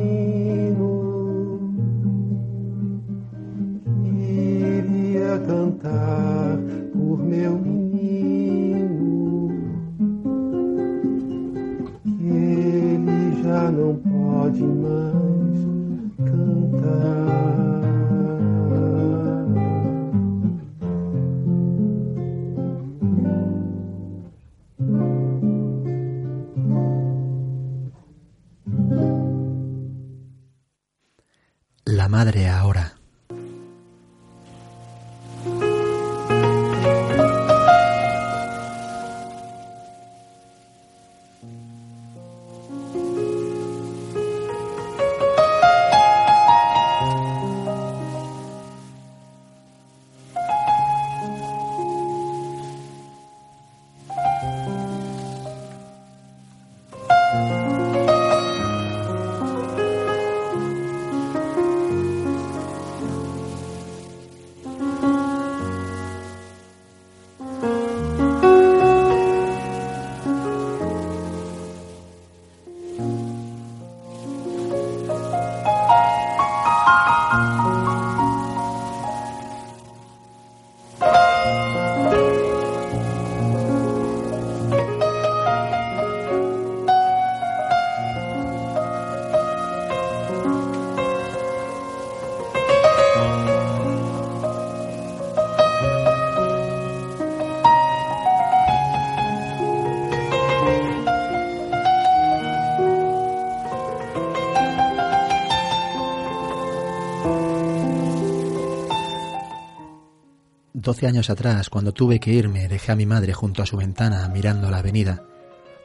Doce 110.82 111.06
años 111.06 111.30
atrás, 111.30 111.70
cuando 111.70 111.92
tuve 111.92 112.20
que 112.20 112.34
irme, 112.34 112.68
dejé 112.68 112.92
a 112.92 112.96
mi 112.96 113.06
madre 113.06 113.34
junto 113.34 113.62
a 113.62 113.68
su 113.68 113.78
ventana 113.78 114.28
mirando 114.30 114.72
la 114.72 114.80
avenida. 114.80 115.22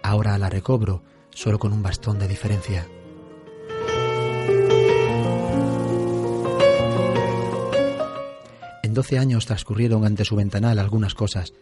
Ahora 0.02 0.38
la 0.38 0.48
recobro, 0.48 1.02
solo 1.28 1.58
con 1.58 1.74
un 1.74 1.82
bastón 1.82 2.18
de 2.18 2.26
diferencia. 2.26 2.86
En 8.82 8.94
doce 8.94 9.18
años 9.18 9.44
transcurrieron 9.44 10.06
ante 10.06 10.24
su 10.24 10.34
ventanal 10.34 10.78
algunas 10.78 11.12
cosas, 11.12 11.52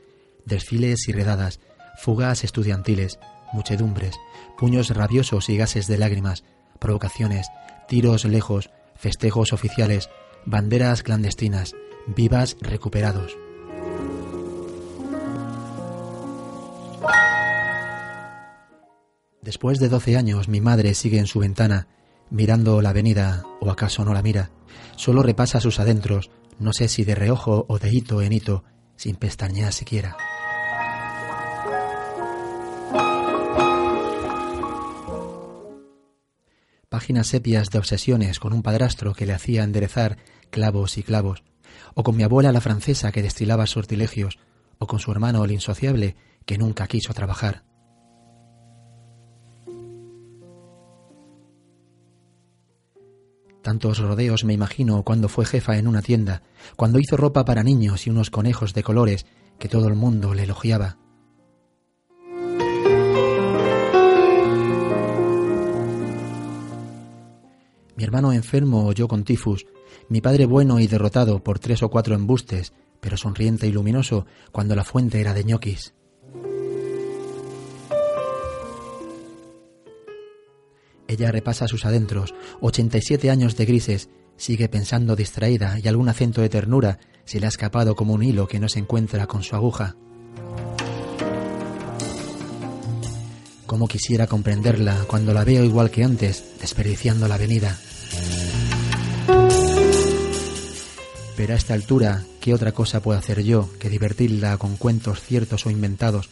desfiles 0.44 1.08
y 1.08 1.12
redadas, 1.12 1.58
fugas 1.98 2.44
estudiantiles, 2.44 3.18
muchedumbres, 3.52 4.14
puños 4.56 4.90
rabiosos 4.90 5.48
y 5.48 5.56
gases 5.56 5.88
de 5.88 5.98
lágrimas, 5.98 6.44
provocaciones, 6.78 7.48
tiros 7.88 8.26
lejos, 8.26 8.70
festejos 8.94 9.52
oficiales, 9.52 10.08
banderas 10.46 11.02
clandestinas, 11.02 11.74
vivas 12.06 12.56
recuperados. 12.60 13.36
Después 19.42 19.78
de 19.78 19.88
doce 19.88 20.16
años, 20.16 20.48
mi 20.48 20.60
madre 20.60 20.94
sigue 20.94 21.18
en 21.18 21.26
su 21.26 21.38
ventana, 21.38 21.86
mirando 22.30 22.80
la 22.80 22.90
avenida, 22.90 23.44
o 23.60 23.70
acaso 23.70 24.04
no 24.04 24.14
la 24.14 24.22
mira. 24.22 24.50
Solo 24.96 25.22
repasa 25.22 25.60
sus 25.60 25.80
adentros, 25.80 26.30
no 26.58 26.72
sé 26.72 26.88
si 26.88 27.04
de 27.04 27.14
reojo 27.14 27.66
o 27.68 27.78
de 27.78 27.90
hito 27.90 28.22
en 28.22 28.32
hito, 28.32 28.64
sin 28.96 29.16
pestañear 29.16 29.72
siquiera. 29.72 30.16
Páginas 36.88 37.26
sepias 37.26 37.70
de 37.70 37.78
obsesiones 37.78 38.38
con 38.38 38.52
un 38.52 38.62
padrastro 38.62 39.14
que 39.14 39.26
le 39.26 39.32
hacía 39.32 39.64
enderezar 39.64 40.16
clavos 40.50 40.96
y 40.96 41.02
clavos, 41.02 41.42
o 41.94 42.02
con 42.02 42.16
mi 42.16 42.22
abuela 42.22 42.52
la 42.52 42.60
francesa 42.60 43.12
que 43.12 43.22
destilaba 43.22 43.66
sortilegios, 43.66 44.38
o 44.78 44.86
con 44.86 44.98
su 44.98 45.12
hermano 45.12 45.44
el 45.44 45.52
insociable 45.52 46.16
que 46.44 46.58
nunca 46.58 46.86
quiso 46.86 47.14
trabajar. 47.14 47.64
Tantos 53.62 53.98
rodeos 53.98 54.44
me 54.44 54.52
imagino 54.52 55.02
cuando 55.04 55.30
fue 55.30 55.46
jefa 55.46 55.78
en 55.78 55.88
una 55.88 56.02
tienda, 56.02 56.42
cuando 56.76 56.98
hizo 56.98 57.16
ropa 57.16 57.46
para 57.46 57.62
niños 57.62 58.06
y 58.06 58.10
unos 58.10 58.28
conejos 58.28 58.74
de 58.74 58.82
colores 58.82 59.24
que 59.58 59.70
todo 59.70 59.88
el 59.88 59.94
mundo 59.94 60.34
le 60.34 60.42
elogiaba. 60.42 60.98
Mi 67.96 68.04
hermano 68.04 68.32
enfermo 68.32 68.86
o 68.88 68.92
yo 68.92 69.08
con 69.08 69.24
tifus, 69.24 69.66
mi 70.08 70.20
padre 70.20 70.46
bueno 70.46 70.80
y 70.80 70.86
derrotado 70.86 71.42
por 71.42 71.58
tres 71.58 71.82
o 71.82 71.90
cuatro 71.90 72.14
embustes, 72.14 72.72
pero 73.00 73.16
sonriente 73.16 73.66
y 73.66 73.72
luminoso 73.72 74.26
cuando 74.50 74.74
la 74.74 74.84
fuente 74.84 75.20
era 75.20 75.34
de 75.34 75.44
ñoquis. 75.44 75.94
Ella 81.06 81.30
repasa 81.30 81.68
sus 81.68 81.84
adentros, 81.84 82.34
87 82.60 83.30
años 83.30 83.56
de 83.56 83.66
grises, 83.66 84.08
sigue 84.36 84.68
pensando 84.68 85.14
distraída 85.14 85.78
y 85.78 85.86
algún 85.86 86.08
acento 86.08 86.40
de 86.40 86.48
ternura 86.48 86.98
se 87.24 87.38
le 87.40 87.46
ha 87.46 87.50
escapado 87.50 87.94
como 87.94 88.14
un 88.14 88.22
hilo 88.22 88.48
que 88.48 88.58
no 88.58 88.68
se 88.68 88.80
encuentra 88.80 89.26
con 89.26 89.42
su 89.42 89.54
aguja. 89.54 89.96
Cómo 93.74 93.88
quisiera 93.88 94.28
comprenderla 94.28 95.04
cuando 95.08 95.34
la 95.34 95.42
veo 95.42 95.64
igual 95.64 95.90
que 95.90 96.04
antes, 96.04 96.44
desperdiciando 96.60 97.26
la 97.26 97.34
avenida. 97.34 97.76
Pero 101.36 101.52
a 101.52 101.56
esta 101.56 101.74
altura, 101.74 102.22
¿qué 102.40 102.54
otra 102.54 102.70
cosa 102.70 103.02
puedo 103.02 103.18
hacer 103.18 103.42
yo 103.42 103.68
que 103.80 103.90
divertirla 103.90 104.58
con 104.58 104.76
cuentos 104.76 105.20
ciertos 105.22 105.66
o 105.66 105.70
inventados, 105.70 106.28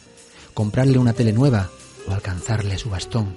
comprarle 0.53 0.97
una 0.97 1.11
tele 1.11 1.33
nueva 1.33 1.69
o 2.07 2.13
alcanzarle 2.13 2.77
su 2.77 2.89
bastón? 2.89 3.35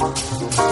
Música 0.00 0.69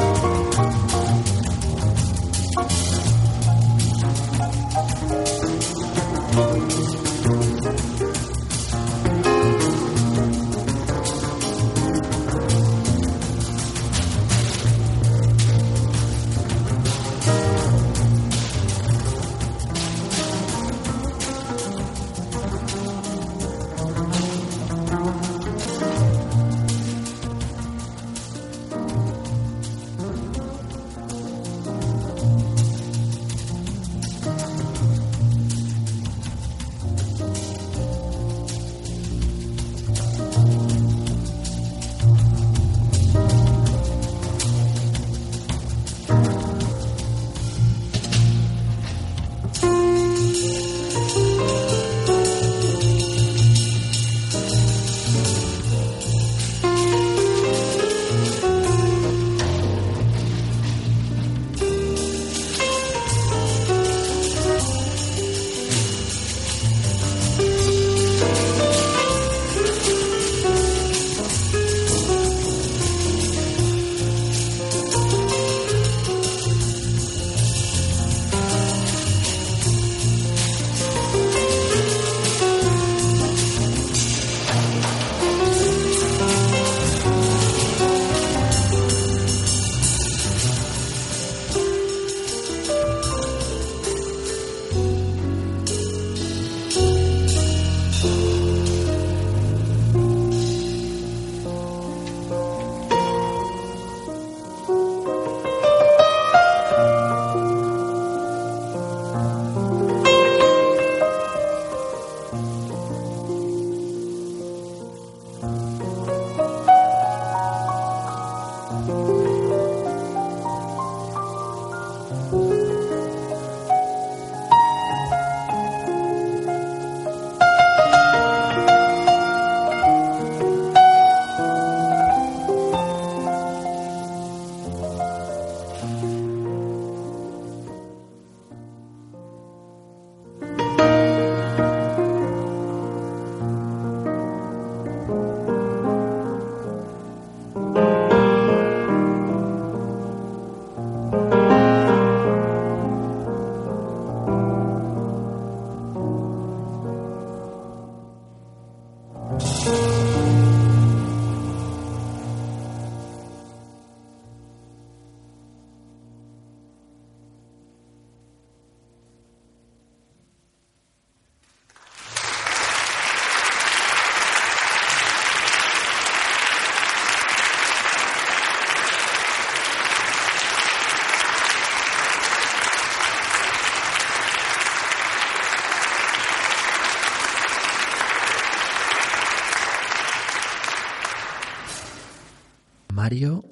Mario 193.09 193.48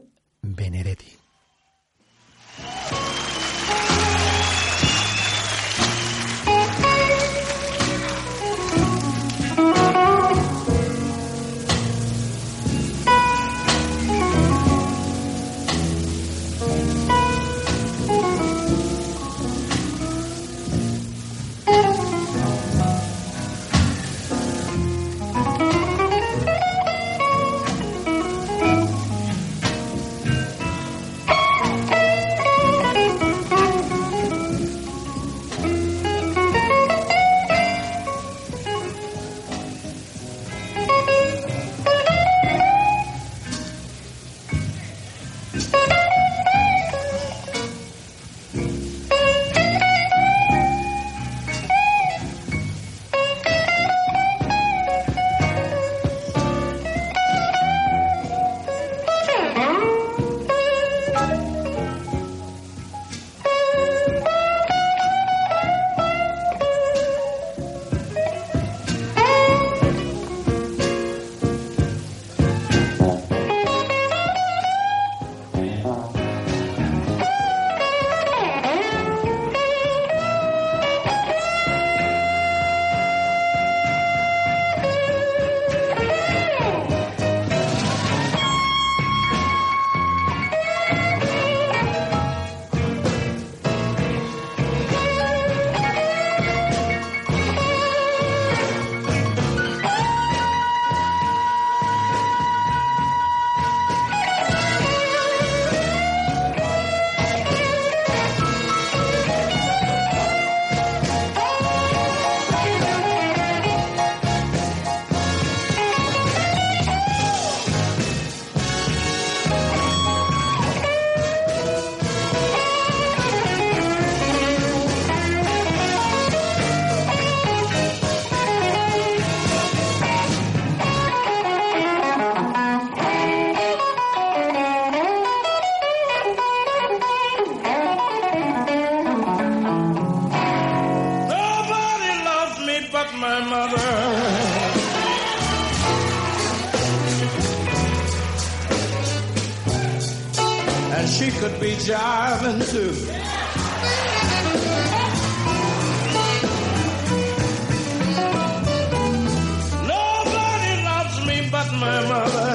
Nobody 159.94 160.72
loves 160.82 161.26
me 161.26 161.48
but 161.50 161.68
my 161.74 161.98
mother. 162.09 162.48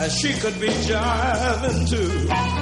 And 0.00 0.12
she 0.12 0.32
could 0.34 0.60
be 0.60 0.68
jiving 0.68 1.88
too. 1.90 2.57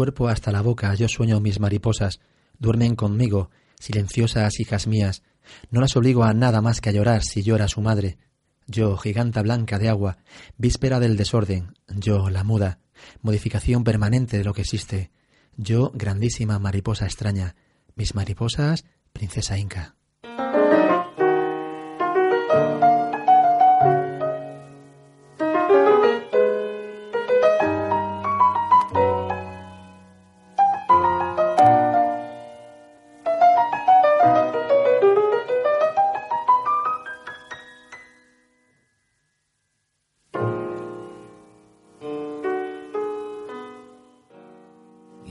cuerpo 0.00 0.28
hasta 0.28 0.50
la 0.50 0.62
boca, 0.62 0.94
yo 0.94 1.08
sueño 1.08 1.40
mis 1.40 1.60
mariposas, 1.60 2.20
duermen 2.58 2.96
conmigo, 2.96 3.50
silenciosas 3.78 4.58
hijas 4.58 4.86
mías, 4.86 5.22
no 5.70 5.82
las 5.82 5.94
obligo 5.94 6.24
a 6.24 6.32
nada 6.32 6.62
más 6.62 6.80
que 6.80 6.88
a 6.88 6.92
llorar 6.92 7.22
si 7.22 7.42
llora 7.42 7.68
su 7.68 7.82
madre. 7.82 8.16
Yo, 8.66 8.96
giganta 8.96 9.42
blanca 9.42 9.78
de 9.78 9.90
agua, 9.90 10.16
víspera 10.56 11.00
del 11.00 11.18
desorden, 11.18 11.74
yo, 11.86 12.30
la 12.30 12.44
muda, 12.44 12.78
modificación 13.20 13.84
permanente 13.84 14.38
de 14.38 14.44
lo 14.44 14.54
que 14.54 14.62
existe, 14.62 15.10
yo, 15.58 15.92
grandísima 15.94 16.58
mariposa 16.58 17.04
extraña, 17.04 17.54
mis 17.94 18.14
mariposas, 18.14 18.86
princesa 19.12 19.58
inca. 19.58 19.99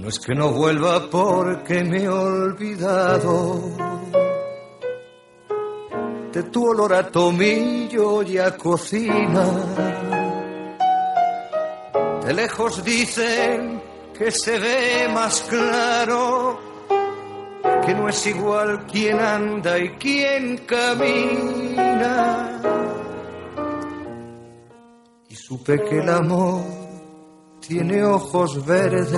No 0.09 0.13
es 0.13 0.19
que 0.21 0.33
no 0.33 0.49
vuelva 0.49 1.07
porque 1.07 1.83
me 1.83 2.01
he 2.01 2.09
olvidado 2.09 3.61
de 6.33 6.43
tu 6.51 6.67
olor 6.67 6.95
a 6.95 7.11
tomillo 7.11 8.23
y 8.23 8.39
a 8.39 8.57
cocina. 8.57 9.45
De 12.25 12.33
lejos 12.33 12.83
dicen 12.83 13.83
que 14.17 14.31
se 14.31 14.57
ve 14.57 15.07
más 15.13 15.41
claro, 15.47 16.59
que 17.85 17.93
no 17.93 18.09
es 18.09 18.25
igual 18.25 18.87
quien 18.87 19.19
anda 19.19 19.77
y 19.77 19.89
quien 19.89 20.57
camina. 20.65 22.61
Y 25.29 25.35
supe 25.35 25.79
que 25.83 25.99
el 25.99 26.09
amor 26.09 26.79
tiene 27.59 28.03
ojos 28.03 28.65
verdes, 28.65 29.13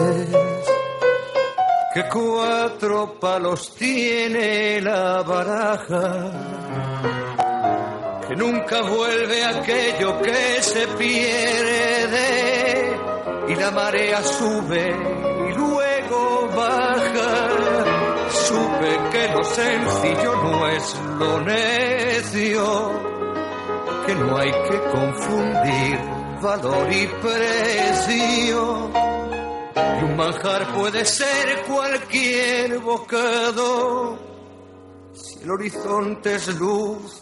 que 1.93 2.07
cuatro 2.07 3.19
palos 3.19 3.75
tiene 3.75 4.79
la 4.79 5.21
baraja, 5.23 6.31
que 8.27 8.35
nunca 8.35 8.81
vuelve 8.81 9.43
aquello 9.43 10.21
que 10.21 10.61
se 10.61 10.87
pierde 10.87 12.31
y 13.49 13.55
la 13.55 13.71
marea 13.71 14.23
sube 14.23 14.95
y 15.49 15.53
luego 15.53 16.49
baja. 16.55 17.49
Supe 18.29 18.99
que 19.11 19.27
lo 19.33 19.43
sencillo 19.43 20.35
no 20.35 20.67
es 20.67 20.95
lo 21.19 21.41
necio, 21.41 22.91
que 24.05 24.15
no 24.15 24.37
hay 24.37 24.51
que 24.51 24.79
confundir 24.91 25.99
valor 26.41 26.89
y 26.89 27.07
precio. 27.21 29.10
Un 30.03 30.15
manjar 30.15 30.73
puede 30.73 31.05
ser 31.05 31.61
cualquier 31.67 32.79
bocado, 32.79 34.17
si 35.13 35.43
el 35.43 35.51
horizonte 35.51 36.35
es 36.35 36.59
luz 36.59 37.21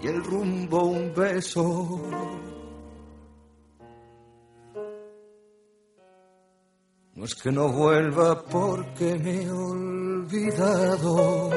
y 0.00 0.06
el 0.06 0.22
rumbo 0.22 0.84
un 0.84 1.12
beso. 1.12 2.00
No 7.14 7.24
es 7.24 7.34
que 7.34 7.50
no 7.50 7.68
vuelva 7.68 8.44
porque 8.44 9.18
me 9.18 9.42
he 9.42 9.50
olvidado. 9.50 11.50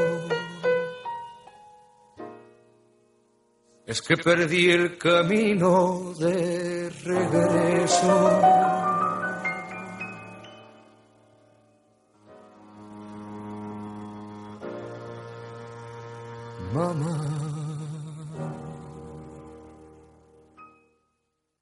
Es 3.86 4.02
que 4.02 4.18
perdí 4.18 4.72
el 4.72 4.98
camino 4.98 6.14
de 6.18 6.90
regreso. 7.04 8.95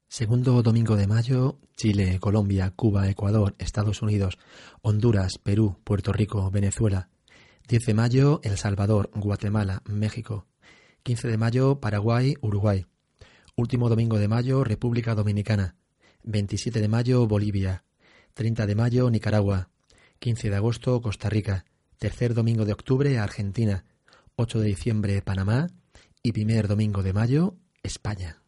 Segundo 0.08 0.60
domingo 0.64 0.96
de 0.96 1.06
mayo, 1.06 1.60
Chile, 1.76 2.18
Colombia, 2.18 2.72
Cuba, 2.74 3.08
Ecuador, 3.08 3.54
Estados 3.58 4.02
Unidos, 4.02 4.38
Honduras, 4.82 5.38
Perú, 5.38 5.76
Puerto 5.84 6.12
Rico, 6.12 6.50
Venezuela. 6.50 7.10
10 7.68 7.86
de 7.86 7.94
mayo, 7.94 8.40
El 8.42 8.58
Salvador, 8.58 9.10
Guatemala, 9.14 9.82
México. 9.84 10.46
15 11.04 11.28
de 11.28 11.38
mayo, 11.38 11.78
Paraguay, 11.78 12.34
Uruguay. 12.40 12.86
Último 13.54 13.88
domingo 13.88 14.18
de 14.18 14.26
mayo, 14.26 14.64
República 14.64 15.14
Dominicana. 15.14 15.76
27 16.24 16.80
de 16.80 16.88
mayo, 16.88 17.24
Bolivia. 17.28 17.84
30 18.34 18.66
de 18.66 18.74
mayo, 18.74 19.08
Nicaragua. 19.10 19.68
15 20.18 20.50
de 20.50 20.56
agosto, 20.56 21.00
Costa 21.00 21.30
Rica. 21.30 21.66
Tercer 21.98 22.34
domingo 22.34 22.64
de 22.64 22.72
octubre, 22.72 23.16
Argentina. 23.18 23.84
8 24.36 24.60
de 24.60 24.66
diciembre, 24.66 25.22
Panamá. 25.22 25.68
Y 26.22 26.32
primer 26.32 26.68
domingo 26.68 27.02
de 27.02 27.12
mayo, 27.12 27.56
España. 27.82 28.40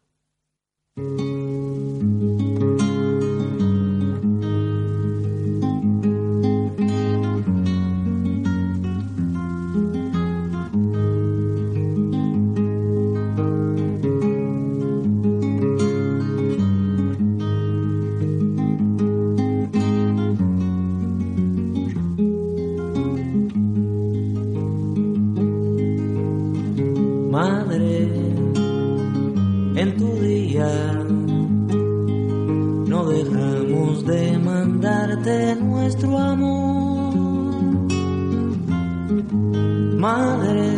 Madre, 40.07 40.69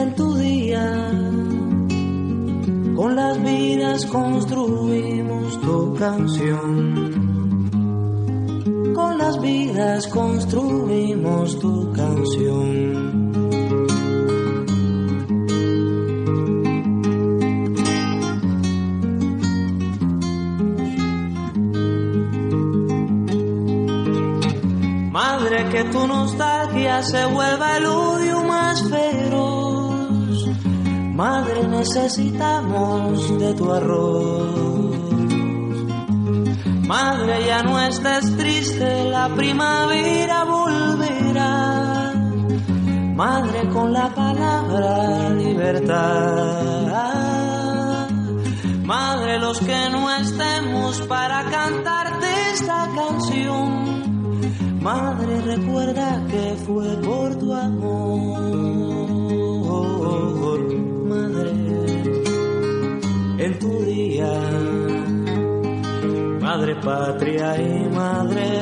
en 0.00 0.14
tu 0.14 0.34
día 0.36 0.86
con 2.94 3.16
las 3.16 3.42
vidas 3.42 4.06
construimos 4.06 5.60
tu 5.60 5.92
canción. 5.94 6.76
Con 8.94 9.18
las 9.18 9.40
vidas 9.40 10.06
construimos 10.06 11.58
tu 11.58 11.92
canción. 11.92 12.70
Madre, 25.10 25.68
que 25.72 25.82
tu 25.90 26.06
se 27.00 27.24
vuelva 27.26 27.78
el 27.78 27.86
odio 27.86 28.42
más 28.44 28.82
feroz. 28.90 30.46
Madre, 31.14 31.66
necesitamos 31.68 33.38
de 33.38 33.54
tu 33.54 33.72
arroz. 33.72 35.02
Madre, 36.86 37.46
ya 37.46 37.62
no 37.62 37.80
estés 37.80 38.36
triste, 38.36 39.04
la 39.08 39.28
primavera 39.34 40.44
volverá. 40.44 42.12
Madre, 43.14 43.68
con 43.70 43.92
la 43.92 44.08
palabra 44.14 45.30
libertad. 45.30 46.82
Madre, 48.84 49.38
los 49.38 49.58
que 49.60 49.88
no 49.90 50.10
estemos 50.14 51.00
para 51.02 51.44
cantarte 51.44 52.26
esta 52.52 52.88
canción. 52.94 53.91
Madre, 54.82 55.40
recuerda 55.42 56.26
que 56.28 56.56
fue 56.66 56.96
por 57.02 57.36
tu 57.36 57.52
amor. 57.54 58.82
Madre, 61.06 61.52
en 63.38 63.58
tu 63.60 63.82
día, 63.84 64.32
Madre 66.40 66.74
patria 66.82 67.56
y 67.62 67.88
Madre 67.94 68.61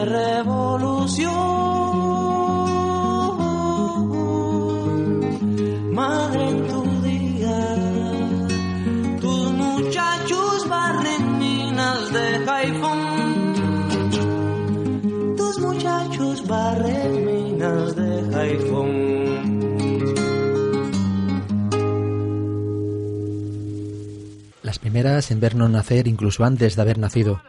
primeras 25.00 25.30
en 25.30 25.40
vernos 25.40 25.70
nacer 25.70 26.06
incluso 26.08 26.44
antes 26.44 26.76
de 26.76 26.82
haber 26.82 26.98
nacido. 26.98 27.42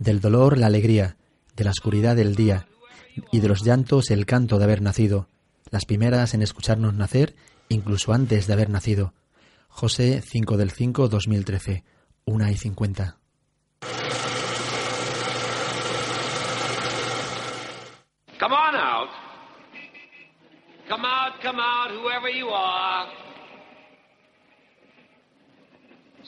Del 0.00 0.20
dolor 0.20 0.58
la 0.58 0.66
alegría, 0.66 1.16
de 1.54 1.62
la 1.62 1.70
oscuridad 1.70 2.18
el 2.18 2.34
día, 2.34 2.66
y 3.30 3.38
de 3.38 3.46
los 3.46 3.62
llantos 3.62 4.10
el 4.10 4.26
canto 4.26 4.58
de 4.58 4.64
haber 4.64 4.82
nacido. 4.82 5.28
Las 5.70 5.84
primeras 5.84 6.34
en 6.34 6.42
escucharnos 6.42 6.94
nacer 6.94 7.36
incluso 7.68 8.12
antes 8.12 8.48
de 8.48 8.52
haber 8.54 8.70
nacido. 8.70 9.14
José 9.68 10.20
5 10.20 10.56
del 10.56 10.72
5 10.72 11.06
2013, 11.06 11.84
1 12.24 12.50
y 12.50 12.56
50. 12.56 13.18
Come 18.40 18.52
on 18.52 18.74
out. 18.74 19.10
Come 20.88 21.04
out, 21.04 21.40
come 21.40 21.60
out, 21.60 21.92
whoever 21.92 22.28
you 22.36 22.48
are. 22.48 23.25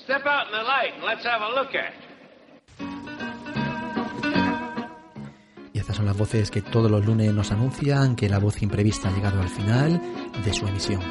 Step 0.09 0.24
out 0.24 0.46
in 0.46 0.52
the 0.52 0.62
light 0.62 0.94
and 0.94 1.04
let's 1.04 1.22
have 1.26 1.42
a 1.42 1.50
look 1.50 1.74
at 1.74 1.92
it. 1.92 2.09
Y 5.74 5.78
estas 5.78 5.96
son 5.96 6.06
las 6.06 6.16
voces 6.16 6.50
que 6.50 6.62
todos 6.62 6.90
los 6.90 7.04
lunes 7.04 7.30
nos 7.34 7.52
anuncian 7.52 8.16
que 8.16 8.26
la 8.30 8.38
voz 8.38 8.62
imprevista 8.62 9.11
ha 9.11 9.12
llegado 9.12 9.42
al 9.42 9.50
final 9.50 10.00
de 10.42 10.54
su 10.54 10.66
emisión. 10.66 11.02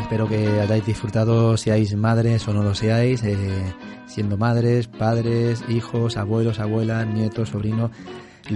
Espero 0.00 0.28
que 0.28 0.60
hayáis 0.60 0.84
disfrutado, 0.84 1.56
seáis 1.56 1.94
madres 1.94 2.48
o 2.48 2.52
no 2.52 2.64
lo 2.64 2.74
seáis, 2.74 3.22
eh, 3.22 3.36
siendo 4.06 4.36
madres, 4.36 4.88
padres, 4.88 5.62
hijos, 5.68 6.16
abuelos, 6.16 6.58
abuelas, 6.58 7.06
nietos, 7.06 7.50
sobrinos, 7.50 7.92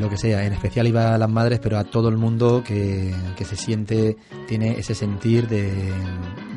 lo 0.00 0.08
que 0.10 0.16
sea. 0.16 0.44
En 0.44 0.52
especial 0.52 0.86
iba 0.86 1.14
a 1.14 1.18
las 1.18 1.30
madres, 1.30 1.60
pero 1.60 1.78
a 1.78 1.84
todo 1.84 2.08
el 2.08 2.16
mundo 2.16 2.62
que, 2.64 3.14
que 3.36 3.44
se 3.44 3.56
siente, 3.56 4.16
tiene 4.46 4.78
ese 4.78 4.94
sentir 4.94 5.48
de, 5.48 5.92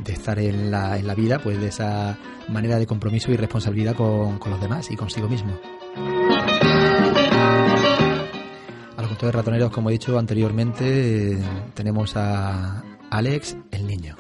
de 0.04 0.14
estar 0.14 0.40
en 0.40 0.72
la, 0.72 0.98
en 0.98 1.08
la 1.08 1.16
vida, 1.16 1.40
pues 1.40 1.60
de 1.60 1.68
esa 1.68 2.18
manera 2.48 2.78
de 2.78 2.86
compromiso 2.88 3.32
y 3.32 3.38
responsabilidad 3.38 3.96
con, 3.96 4.40
con 4.40 4.52
los 4.52 4.62
demás 4.62 4.90
y 4.92 4.96
consigo 4.96 5.28
mismo. 5.28 5.60
A 8.98 9.02
los 9.02 9.08
contadores 9.08 9.36
ratoneros, 9.36 9.72
como 9.72 9.90
he 9.90 9.94
dicho 9.94 10.18
anteriormente, 10.18 11.38
tenemos 11.74 12.16
a 12.16 12.84
Alex, 13.10 13.56
el 13.72 13.88
niño. 13.88 14.16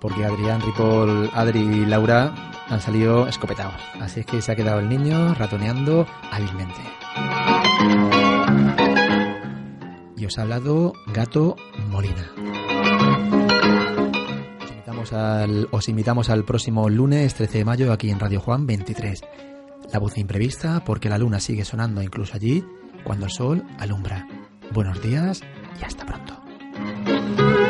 Porque 0.00 0.24
Adrián, 0.24 0.60
Ripoll, 0.60 1.30
Adri 1.32 1.60
y 1.60 1.86
Laura 1.86 2.53
han 2.68 2.80
salido 2.80 3.26
escopetados. 3.26 3.80
Así 4.00 4.20
es 4.20 4.26
que 4.26 4.42
se 4.42 4.52
ha 4.52 4.56
quedado 4.56 4.80
el 4.80 4.88
niño 4.88 5.34
ratoneando 5.34 6.06
hábilmente. 6.30 6.80
Y 10.16 10.26
os 10.26 10.38
ha 10.38 10.42
hablado 10.42 10.94
Gato 11.12 11.56
Molina. 11.88 12.30
Os 14.62 14.70
invitamos 14.70 15.12
al, 15.12 15.68
os 15.70 15.88
invitamos 15.88 16.30
al 16.30 16.44
próximo 16.44 16.88
lunes 16.88 17.34
13 17.34 17.58
de 17.58 17.64
mayo 17.64 17.92
aquí 17.92 18.10
en 18.10 18.20
Radio 18.20 18.40
Juan 18.40 18.66
23. 18.66 19.20
La 19.92 19.98
voz 19.98 20.16
imprevista 20.16 20.82
porque 20.84 21.08
la 21.08 21.18
luna 21.18 21.40
sigue 21.40 21.64
sonando 21.64 22.02
incluso 22.02 22.34
allí 22.34 22.64
cuando 23.04 23.26
el 23.26 23.32
sol 23.32 23.64
alumbra. 23.78 24.26
Buenos 24.72 25.02
días 25.02 25.42
y 25.80 25.84
hasta 25.84 26.06
pronto. 26.06 27.63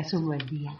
Tengas 0.00 0.14
un 0.14 0.26
buen 0.26 0.46
día. 0.48 0.72